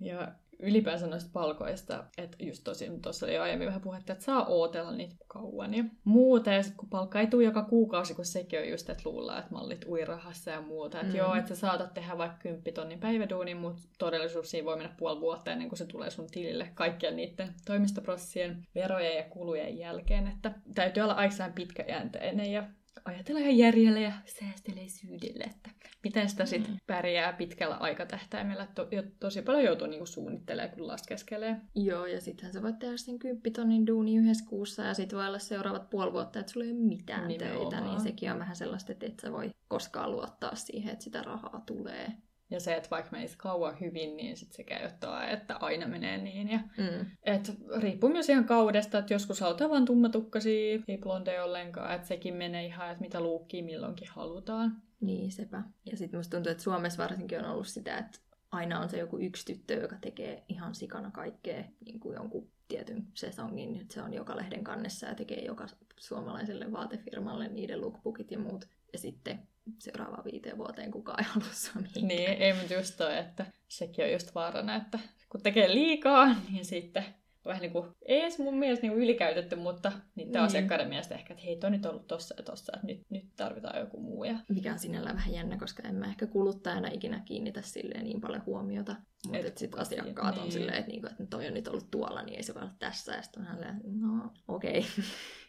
Ja 0.00 0.32
ylipäänsä 0.62 1.06
noista 1.06 1.30
palkoista, 1.32 2.04
että 2.18 2.36
just 2.40 2.64
tosi, 2.64 2.90
tuossa 3.02 3.26
oli 3.26 3.38
aiemmin 3.38 3.66
vähän 3.68 3.80
puhetta, 3.80 4.12
että 4.12 4.24
saa 4.24 4.46
ootella 4.46 4.92
niitä 4.92 5.16
kauan 5.28 5.74
ja 5.74 5.84
muuta. 6.04 6.52
Ja 6.52 6.62
sitten 6.62 6.76
kun 6.76 6.88
palkka 6.88 7.20
ei 7.20 7.26
tule 7.26 7.44
joka 7.44 7.62
kuukausi, 7.62 8.14
kun 8.14 8.24
sekin 8.24 8.58
on 8.60 8.68
just, 8.68 8.90
että 8.90 9.02
luullaan, 9.04 9.38
että 9.38 9.52
mallit 9.54 9.84
ui 9.88 10.04
rahassa 10.04 10.50
ja 10.50 10.60
muuta. 10.60 11.00
Että 11.00 11.12
Mm. 11.12 11.18
joo, 11.18 11.34
että 11.34 11.48
sä 11.48 11.60
saatat 11.60 11.94
tehdä 11.94 12.18
vaikka 12.18 12.38
10 12.38 12.74
tonnin 12.74 13.00
päiväduunin, 13.00 13.56
mutta 13.56 13.82
todellisuus 13.98 14.50
siinä 14.50 14.64
voi 14.64 14.76
mennä 14.76 14.94
puoli 14.98 15.20
vuotta 15.20 15.52
ennen 15.52 15.68
kuin 15.68 15.78
se 15.78 15.86
tulee 15.86 16.10
sun 16.10 16.26
tilille 16.30 16.70
kaikkien 16.74 17.16
niiden 17.16 17.54
toimistoprossien 17.64 18.66
verojen 18.74 19.16
ja 19.16 19.24
kulujen 19.24 19.78
jälkeen. 19.78 20.28
Että 20.28 20.52
täytyy 20.74 21.02
olla 21.02 21.12
aiksaan 21.14 21.52
pitkäjänteinen 21.52 22.52
ja 22.52 22.64
ajatella 23.04 23.40
ihan 23.40 23.58
järjellä 23.58 24.00
ja 24.00 24.12
säästeleisyydellä, 24.24 25.44
että 25.50 25.70
miten 26.04 26.28
sitä 26.28 26.46
sitten 26.46 26.72
Mm. 26.72 26.78
pärjää 26.86 27.32
pitkällä 27.32 27.74
aikatähtäimellä. 27.76 28.66
To, 28.74 28.88
jo, 28.90 29.02
tosi 29.20 29.42
paljon 29.42 29.64
joutuu 29.64 29.86
niinku 29.86 30.06
suunnittelemaan, 30.06 30.76
kun 30.76 30.86
laskeskelee. 30.86 31.56
Joo, 31.74 32.06
ja 32.06 32.20
sittenhän 32.20 32.52
sä 32.52 32.62
voit 32.62 32.78
tehdä 32.78 32.96
sen 32.96 33.18
kymppitonnin 33.18 33.86
duuni 33.86 34.16
yhdessä 34.16 34.44
kuussa, 34.48 34.82
ja 34.82 34.94
sitten 34.94 35.18
voi 35.18 35.26
olla 35.26 35.38
seuraavat 35.38 35.90
puoli 35.90 36.12
vuotta, 36.12 36.40
että 36.40 36.52
sulla 36.52 36.66
ei 36.66 36.72
ole 36.72 36.78
mitään 36.80 37.28
Nimenomaan. 37.28 37.68
töitä, 37.70 37.84
niin 37.84 38.00
sekin 38.00 38.32
on 38.32 38.38
vähän 38.38 38.56
sellaista, 38.56 38.92
että 38.92 39.06
et 39.06 39.20
sä 39.20 39.32
voi 39.32 39.50
koskaan 39.68 40.10
luottaa 40.12 40.54
siihen, 40.54 40.92
että 40.92 41.04
sitä 41.04 41.22
rahaa 41.22 41.62
tulee. 41.66 42.12
Ja 42.52 42.60
se, 42.60 42.74
että 42.74 42.90
vaikka 42.90 43.10
menisi 43.12 43.38
kauan 43.38 43.80
hyvin, 43.80 44.16
niin 44.16 44.36
sit 44.36 44.52
se 44.52 44.64
käy 44.64 44.82
jotain, 44.82 45.28
että 45.28 45.56
aina 45.56 45.86
menee 45.88 46.18
niin. 46.18 46.48
Ja 46.50 46.58
Mm. 46.58 47.06
et 47.22 47.52
riippuu 47.80 48.10
myös 48.10 48.28
ihan 48.28 48.44
kaudesta, 48.44 48.98
että 48.98 49.14
joskus 49.14 49.40
halutaan 49.40 49.70
vaan 49.70 49.84
tummatukkaisia, 49.84 50.78
ei 50.88 50.98
blondeja 50.98 51.44
ollenkaan, 51.44 51.94
että 51.94 52.08
sekin 52.08 52.34
menee 52.34 52.66
ihan, 52.66 52.90
että 52.90 53.00
mitä 53.00 53.20
luukkia 53.20 53.64
milloinkin 53.64 54.08
halutaan. 54.10 54.82
Niin, 55.00 55.32
sepä. 55.32 55.62
Ja 55.90 55.96
sitten 55.96 56.18
musta 56.20 56.36
tuntuu, 56.36 56.52
että 56.52 56.62
Suomessa 56.64 57.02
varsinkin 57.02 57.38
on 57.44 57.50
ollut 57.50 57.66
sitä, 57.66 57.98
että 57.98 58.18
aina 58.52 58.80
on 58.80 58.88
se 58.88 58.98
joku 58.98 59.18
yksi 59.18 59.46
tyttö, 59.46 59.74
joka 59.74 59.96
tekee 60.00 60.44
ihan 60.48 60.74
sikana 60.74 61.10
kaikkea, 61.10 61.64
niin 61.84 62.00
kuin 62.00 62.14
jonkun 62.14 62.48
tietyn 62.68 63.06
sesongin, 63.14 63.80
että 63.80 63.94
se 63.94 64.02
on 64.02 64.14
joka 64.14 64.36
lehden 64.36 64.64
kannessa 64.64 65.06
ja 65.06 65.14
tekee 65.14 65.44
joka 65.44 65.66
suomalaiselle 65.98 66.72
vaatefirmalle 66.72 67.48
niiden 67.48 67.80
lookbookit 67.80 68.30
ja 68.30 68.38
muut. 68.38 68.68
Ja 68.92 68.98
sitten 68.98 69.38
seuraavaan 69.78 70.24
viiteen 70.24 70.58
vuoteen 70.58 70.90
kukaan 70.90 71.24
ei 71.24 71.30
halua 71.30 71.48
sua 71.52 71.82
mihinkään. 71.82 72.08
Niin, 72.08 72.42
ei 72.42 72.52
mutta 72.52 72.74
just 72.74 72.96
toi, 72.96 73.18
että 73.18 73.46
sekin 73.68 74.04
on 74.04 74.12
just 74.12 74.34
vaarana, 74.34 74.76
että 74.76 74.98
kun 75.28 75.42
tekee 75.42 75.74
liikaa, 75.74 76.34
niin 76.52 76.64
sitten 76.64 77.04
vähän 77.44 77.62
niin 77.62 77.72
kuin, 77.72 77.90
ei 78.06 78.20
edes 78.20 78.38
mun 78.38 78.58
mielestä 78.58 78.86
niin 78.86 78.98
ylikäytetty, 78.98 79.56
mutta 79.56 79.92
niiden 80.14 80.32
Niin. 80.32 80.42
asiakkaiden 80.42 80.88
mielestä 80.88 81.14
ehkä, 81.14 81.34
että 81.34 81.44
hei, 81.44 81.56
toi 81.56 81.70
nyt 81.70 81.86
on 81.86 81.90
ollut 81.90 82.06
tossa 82.06 82.34
ja 82.38 82.42
tossa, 82.42 82.72
että 82.74 82.86
nyt, 82.86 83.00
nyt 83.10 83.24
tarvitaan 83.36 83.80
joku 83.80 84.00
muu. 84.00 84.24
Ja 84.24 84.38
Mikä 84.48 84.72
on 84.72 84.78
sinällään 84.78 85.16
vähän 85.16 85.32
jännä, 85.32 85.58
koska 85.58 85.88
en 85.88 85.94
mä 85.94 86.06
ehkä 86.06 86.26
kuluttajana 86.26 86.88
ikinä 86.88 87.22
kiinnitä 87.24 87.62
silleen 87.62 88.04
niin 88.04 88.20
paljon 88.20 88.46
huomiota. 88.46 88.96
Mutta 89.26 89.46
Et 89.46 89.58
sitten 89.58 89.80
asiakkaat 89.80 90.36
on 90.36 90.42
niin. 90.42 90.52
silleen, 90.52 90.78
että, 90.78 90.90
niinku, 90.90 91.06
että 91.06 91.26
toi 91.26 91.46
on 91.46 91.54
nyt 91.54 91.68
ollut 91.68 91.90
tuolla, 91.90 92.22
niin 92.22 92.36
ei 92.36 92.42
se 92.42 92.54
voi 92.54 92.62
olla 92.62 92.74
tässä. 92.78 93.12
Ja 93.12 93.22
sitten 93.22 93.46
on 93.46 94.00
no 94.00 94.30
okei. 94.48 94.78
Okay. 94.78 95.04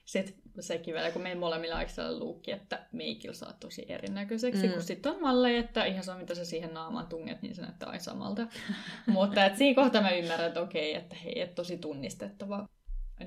Sitten 0.06 0.36
sekin 0.60 0.94
vielä, 0.94 1.12
kun 1.12 1.22
meidän 1.22 1.40
molemmilla 1.40 1.76
aika 1.76 1.92
luukki, 2.18 2.52
että 2.52 2.86
meikillä 2.92 3.34
saa 3.34 3.54
tosi 3.60 3.86
erinäköiseksi, 3.90 4.62
Mm. 4.64 4.68
mm. 4.68 4.74
kun 4.74 4.84
sitten 4.84 5.12
on 5.12 5.22
malleja, 5.22 5.60
että 5.60 5.86
ihan 5.86 6.04
sama 6.04 6.20
mitä 6.20 6.36
sä 6.36 6.46
siihen 6.46 6.74
naamaan 6.74 7.08
tunget, 7.08 7.42
niin 7.42 7.56
se 7.56 7.62
näyttää 7.62 7.90
aina 7.90 8.04
samalta. 8.04 8.48
Mutta 9.08 9.46
et 9.46 9.58
siinä 9.58 9.84
kohtaa 9.84 10.02
mä 10.02 10.12
ymmärrän, 10.12 10.48
että 10.48 10.62
okei, 10.62 10.96
että 10.96 11.16
hei, 11.16 11.42
et 11.42 11.56
tosi 11.56 11.78
tunnistettava. 11.78 12.66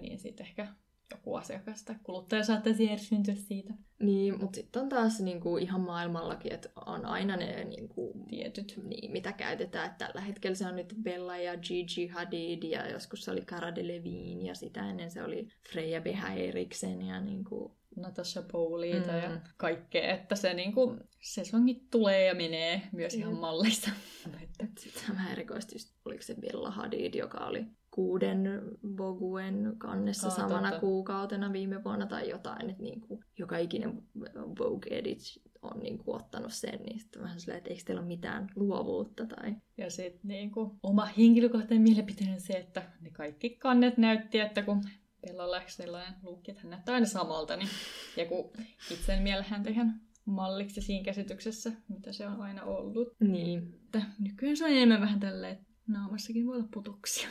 Niin 0.01 0.19
sitten 0.19 0.47
ehkä 0.47 0.67
joku 1.11 1.35
asiakas 1.35 1.85
tai 1.85 1.97
kuluttaja 2.03 2.45
saattaisi 2.45 2.91
ärsyntyä 2.93 3.35
siitä. 3.35 3.75
Niin, 4.01 4.41
mutta 4.41 4.57
sitten 4.57 4.83
on 4.83 4.89
taas 4.89 5.21
niinku 5.21 5.57
ihan 5.57 5.81
maailmallakin, 5.81 6.53
että 6.53 6.69
on 6.87 7.05
aina 7.07 7.37
ne 7.37 7.65
niinku, 7.65 8.13
Tietyt. 8.29 8.81
niin, 8.83 9.13
mitä 9.13 9.33
käytetään. 9.33 9.87
Että 9.91 10.07
tällä 10.07 10.21
hetkellä 10.21 10.55
se 10.55 10.67
on 10.67 10.77
nyt 10.77 10.95
Bella 11.03 11.37
ja 11.37 11.57
Gigi 11.57 12.07
Hadid 12.07 12.63
ja 12.63 12.91
joskus 12.91 13.25
se 13.25 13.31
oli 13.31 13.41
Cara 13.43 13.75
Delevingne 13.75 14.49
ja 14.49 14.55
sitä 14.55 14.91
ennen 14.91 15.11
se 15.11 15.23
oli 15.23 15.49
Freja 15.73 16.01
Behaeriksen 16.01 17.03
ja 17.03 17.21
niinku, 17.21 17.77
Natasha 17.97 18.43
Pauliita 18.53 19.13
Mm. 19.13 19.19
ja 19.19 19.41
kaikkea, 19.57 20.15
että 20.15 20.37
se 20.37 20.55
niinku, 20.55 20.97
sesongit 21.21 21.91
tulee 21.91 22.25
ja 22.25 22.35
menee 22.35 22.83
myös 22.93 23.15
ihan. 23.15 23.35
Että 24.61 24.81
Sitten 24.83 25.03
vähän 25.09 25.33
erikoisesti, 25.33 25.93
oliko 26.05 26.23
se 26.23 26.35
Bella 26.35 26.71
Hadid, 26.71 27.15
joka 27.15 27.39
oli 27.47 27.65
kuuden 27.97 28.63
Voguen 28.99 29.75
kannessa 29.79 30.29
Aa, 30.29 30.35
samana 30.35 30.71
totta. 30.71 30.81
kuukautena 30.81 31.53
viime 31.53 31.85
vuonna 31.85 32.07
tai 32.07 32.31
jotain, 32.31 32.71
että 32.71 32.83
niinku, 32.83 33.21
joka 33.39 33.59
ikinen 33.59 34.03
Vogue 34.59 34.99
Edit 34.99 35.19
on 35.63 35.81
niinku 35.81 36.15
ottanut 36.15 36.53
sen, 36.53 36.81
niin 36.83 37.01
sitten 37.01 37.23
vähän 37.23 37.41
silleen, 37.41 37.59
että 37.59 37.71
eikö 37.71 37.83
teillä 37.87 38.01
ole 38.01 38.09
mitään 38.09 38.49
luovuutta 38.57 39.27
tai... 39.27 39.55
Ja 39.79 39.91
sitten 39.91 40.21
niinku, 40.25 40.79
oma 40.83 41.05
henkilökohtainen 41.05 41.83
mielipiteeni 41.83 42.33
on 42.33 42.41
se, 42.41 42.53
että 42.53 42.83
ne 43.01 43.11
kaikki 43.11 43.51
kannet 43.51 43.99
näytti, 43.99 44.41
että 44.41 44.63
kun 44.63 44.83
Bella 45.27 45.51
lähti 45.51 45.73
sellainen 45.73 46.15
luukki, 46.23 46.51
että 46.51 46.63
hän 46.63 46.71
näyttää 46.71 46.95
aina 46.95 47.07
samalta, 47.07 47.57
niin 47.57 47.69
ja 48.17 48.27
kun 48.27 48.51
itse 48.91 49.19
häntä 49.49 49.71
ihan 49.71 50.01
malliksi 50.25 50.81
siinä 50.81 51.05
käsityksessä, 51.05 51.73
mitä 51.89 52.13
se 52.13 52.27
on 52.27 52.41
aina 52.41 52.63
ollut. 52.63 53.09
Niin, 53.21 53.75
Että 53.85 54.03
nykyään 54.19 54.57
se 54.57 54.65
on 54.65 54.71
enemmän 54.71 55.01
vähän 55.01 55.21
tälleen, 55.21 55.53
että 55.53 55.67
naamassakin 55.87 56.47
voi 56.47 56.57
olla 56.57 56.69
putuksia. 56.75 57.29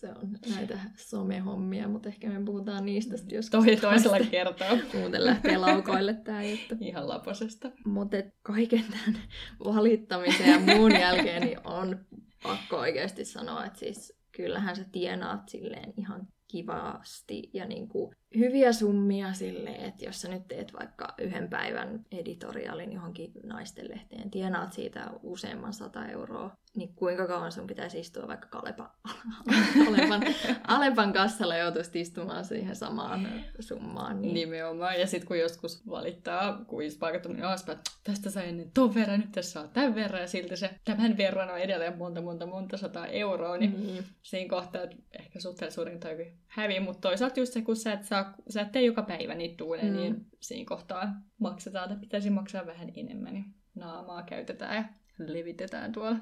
Se 0.00 0.08
on 0.08 0.38
näitä 0.54 0.78
somehommia, 0.96 1.88
mutta 1.88 2.08
ehkä 2.08 2.30
me 2.30 2.44
puhutaan 2.44 2.86
niistä 2.86 3.16
sitten 3.16 3.36
joskus. 3.36 3.64
Toi 3.64 3.76
toisella 3.76 4.18
kertaa. 4.30 4.76
Muuten 4.94 5.24
lähtee 5.24 5.56
laukoille 5.56 6.14
tämä 6.14 6.42
juttu. 6.42 6.74
Ihan 6.80 7.08
lapasesta. 7.08 7.70
Mutta 7.84 8.16
kaiken 8.42 8.84
tämän 8.90 9.20
valittamisen 9.64 10.50
ja 10.50 10.76
muun 10.76 10.92
jälkeen 10.92 11.42
niin 11.42 11.66
on 11.66 12.06
pakko 12.42 12.76
oikeasti 12.76 13.24
sanoa, 13.24 13.64
että 13.64 13.78
siis 13.78 14.18
kyllähän 14.32 14.76
sä 14.76 14.84
tienaat 14.92 15.48
silleen 15.48 15.92
ihan 15.96 16.28
kivasti 16.48 17.50
ja 17.54 17.66
niinku 17.66 18.14
hyviä 18.36 18.72
summia 18.72 19.32
silleen, 19.32 19.84
että 19.84 20.04
jos 20.04 20.20
sä 20.20 20.28
nyt 20.28 20.48
teet 20.48 20.72
vaikka 20.72 21.14
yhden 21.18 21.48
päivän 21.48 22.06
editoriaalin 22.12 22.92
johonkin 22.92 23.32
naistenlehteen, 23.42 24.30
tienaat 24.30 24.72
siitä 24.72 25.10
useamman 25.22 25.72
sata 25.72 26.08
euroa, 26.08 26.56
niin 26.76 26.94
kuinka 26.94 27.26
kauan 27.26 27.52
sun 27.52 27.66
pitäisi 27.66 27.98
istua 27.98 28.28
vaikka 28.28 28.48
Kalepa, 28.48 28.90
Alepan, 29.88 30.22
Alepan 30.66 31.12
kassalla 31.12 31.56
joutuisi 31.56 32.00
istumaan 32.00 32.44
siihen 32.44 32.76
samaan 32.76 33.28
summaan. 33.60 34.22
Niin... 34.22 34.34
Nimenomaan. 34.34 35.00
Ja 35.00 35.06
sitten 35.06 35.28
kun 35.28 35.38
joskus 35.38 35.88
valittaa 35.88 36.64
kuispaikat 36.64 37.26
on 37.26 37.42
alaspäin, 37.42 37.78
tästä 38.04 38.30
sai 38.30 38.48
ennen 38.48 38.70
ton 38.74 38.94
verran, 38.94 39.20
nyt 39.20 39.32
tässä 39.32 39.52
saa 39.52 39.68
tämän 39.68 39.94
verran, 39.94 40.20
ja 40.20 40.26
silti 40.26 40.56
se 40.56 40.70
tämän 40.84 41.16
verran 41.16 41.50
on 41.50 41.58
edelleen 41.58 41.98
monta, 41.98 42.20
monta, 42.20 42.46
monta 42.46 42.76
sataa 42.76 43.06
euroa, 43.06 43.56
niin 43.56 43.70
mm. 43.70 44.04
siinä 44.22 44.48
kohtaa 44.48 44.82
että 44.82 44.96
ehkä 45.18 45.40
suhteellisuuden 45.40 46.00
häviä, 46.46 46.80
mutta 46.80 47.08
toisaalta 47.08 47.40
just 47.40 47.52
se, 47.52 47.62
kun 47.62 47.76
sä 47.76 47.92
et, 47.92 48.04
saa, 48.04 48.17
sä 48.50 48.60
et 48.60 48.72
tee 48.72 48.82
joka 48.82 49.02
päivä 49.02 49.34
niitä 49.34 49.58
duuneja, 49.58 49.92
mm. 49.92 49.96
niin 49.96 50.26
siinä 50.40 50.68
kohtaa 50.68 51.22
maksetaan, 51.38 51.90
että 51.90 52.00
pitäisi 52.00 52.30
maksaa 52.30 52.66
vähän 52.66 52.92
enemmän, 52.96 53.34
niin 53.34 53.54
naamaa 53.74 54.22
käytetään 54.22 54.76
ja 54.76 54.84
levitetään 55.18 55.92
tuolla 55.92 56.16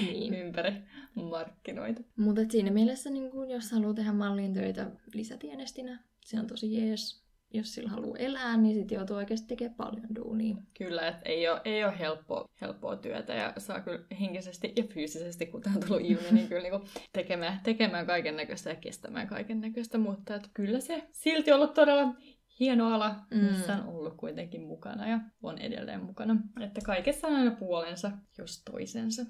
niin. 0.00 0.34
ympäri 0.34 0.72
markkinoita. 1.14 2.02
Mutta 2.16 2.42
siinä 2.48 2.70
mielessä, 2.70 3.10
niin 3.10 3.30
kun, 3.30 3.50
jos 3.50 3.72
haluaa 3.72 3.94
tehdä 3.94 4.12
mallin 4.12 4.54
töitä 4.54 4.90
lisätienestinä, 5.14 6.04
se 6.24 6.40
on 6.40 6.46
tosi 6.46 6.74
jees. 6.74 7.23
Jos 7.54 7.74
sillä 7.74 7.90
haluaa 7.90 8.18
elää, 8.18 8.56
niin 8.56 8.74
sitten 8.74 8.96
joutuu 8.96 9.16
oikeasti 9.16 9.48
tekemään 9.48 9.74
paljon 9.74 10.14
duunia. 10.14 10.56
Kyllä, 10.78 11.08
että 11.08 11.28
ei 11.28 11.48
ole, 11.48 11.60
ei 11.64 11.84
ole 11.84 11.98
helppoa, 11.98 12.48
helppoa 12.60 12.96
työtä 12.96 13.34
ja 13.34 13.52
saa 13.58 13.80
kyllä 13.80 14.04
henkisesti 14.20 14.72
ja 14.76 14.84
fyysisesti, 14.84 15.46
kun 15.46 15.60
tämä 15.60 15.76
on 15.76 15.82
tullut 15.86 16.04
ilmi, 16.04 16.32
niin 16.32 16.48
kyllä 16.48 16.62
niin 16.62 16.90
tekemään, 17.12 17.60
tekemään 17.62 18.06
kaiken 18.06 18.36
näköistä 18.36 18.70
ja 18.70 18.76
kestämään 18.76 19.26
kaiken 19.26 19.60
näköistä, 19.60 19.98
mutta 19.98 20.34
että 20.34 20.48
kyllä 20.54 20.80
se 20.80 21.08
silti 21.12 21.52
ollut 21.52 21.74
todella 21.74 22.14
hieno 22.60 22.94
ala, 22.94 23.16
missä 23.30 23.74
mm. 23.74 23.88
on 23.88 23.94
ollut 23.94 24.16
kuitenkin 24.16 24.62
mukana 24.62 25.08
ja 25.08 25.20
on 25.42 25.58
edelleen 25.58 26.04
mukana. 26.04 26.36
Että 26.60 26.80
kaikessa 26.84 27.26
on 27.26 27.34
aina 27.34 27.50
puolensa, 27.50 28.10
jos 28.38 28.62
toisensa. 28.64 29.22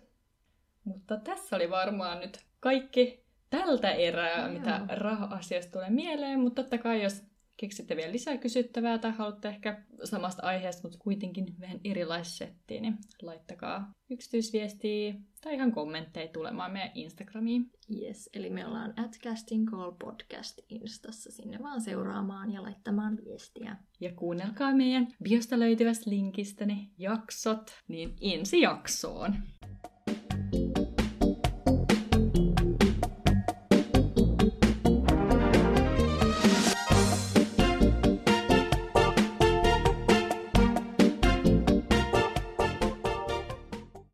Mutta 0.84 1.16
tässä 1.16 1.56
oli 1.56 1.70
varmaan 1.70 2.20
nyt 2.20 2.38
kaikki 2.60 3.24
tältä 3.50 3.90
erää, 3.90 4.38
Joo. 4.38 4.48
mitä 4.48 4.80
raha-asiasta 4.88 5.72
tulee 5.72 5.90
mieleen, 5.90 6.40
mutta 6.40 6.62
totta 6.62 6.78
kai 6.78 7.02
jos 7.02 7.22
keksitte 7.56 7.96
vielä 7.96 8.12
lisää 8.12 8.36
kysyttävää 8.36 8.98
tai 8.98 9.10
haluatte 9.12 9.48
ehkä 9.48 9.82
samasta 10.04 10.42
aiheesta, 10.42 10.82
mutta 10.82 10.98
kuitenkin 10.98 11.46
vähän 11.60 11.80
erilaissettiin, 11.84 12.82
niin 12.82 12.94
laittakaa 13.22 13.92
yksityisviestiä 14.10 15.14
tai 15.40 15.54
ihan 15.54 15.72
kommentteja 15.72 16.28
tulemaan 16.28 16.72
meidän 16.72 16.90
Instagramiin. 16.94 17.70
Yes, 18.02 18.30
eli 18.34 18.50
me 18.50 18.66
ollaan 18.66 18.94
at 18.96 19.18
Casting 19.24 19.70
Call 19.70 19.92
Podcast 19.92 20.58
Instassa 20.68 21.32
sinne 21.32 21.58
vaan 21.62 21.80
seuraamaan 21.80 22.52
ja 22.52 22.62
laittamaan 22.62 23.18
viestiä. 23.24 23.76
Ja 24.00 24.12
kuunnelkaa 24.12 24.74
meidän 24.74 25.08
biosta 25.22 25.58
löytyvästä 25.58 26.10
linkistä 26.10 26.66
ne 26.66 26.88
jaksot, 26.98 27.70
niin 27.88 28.14
ensi 28.20 28.60
jaksoon! 28.60 29.34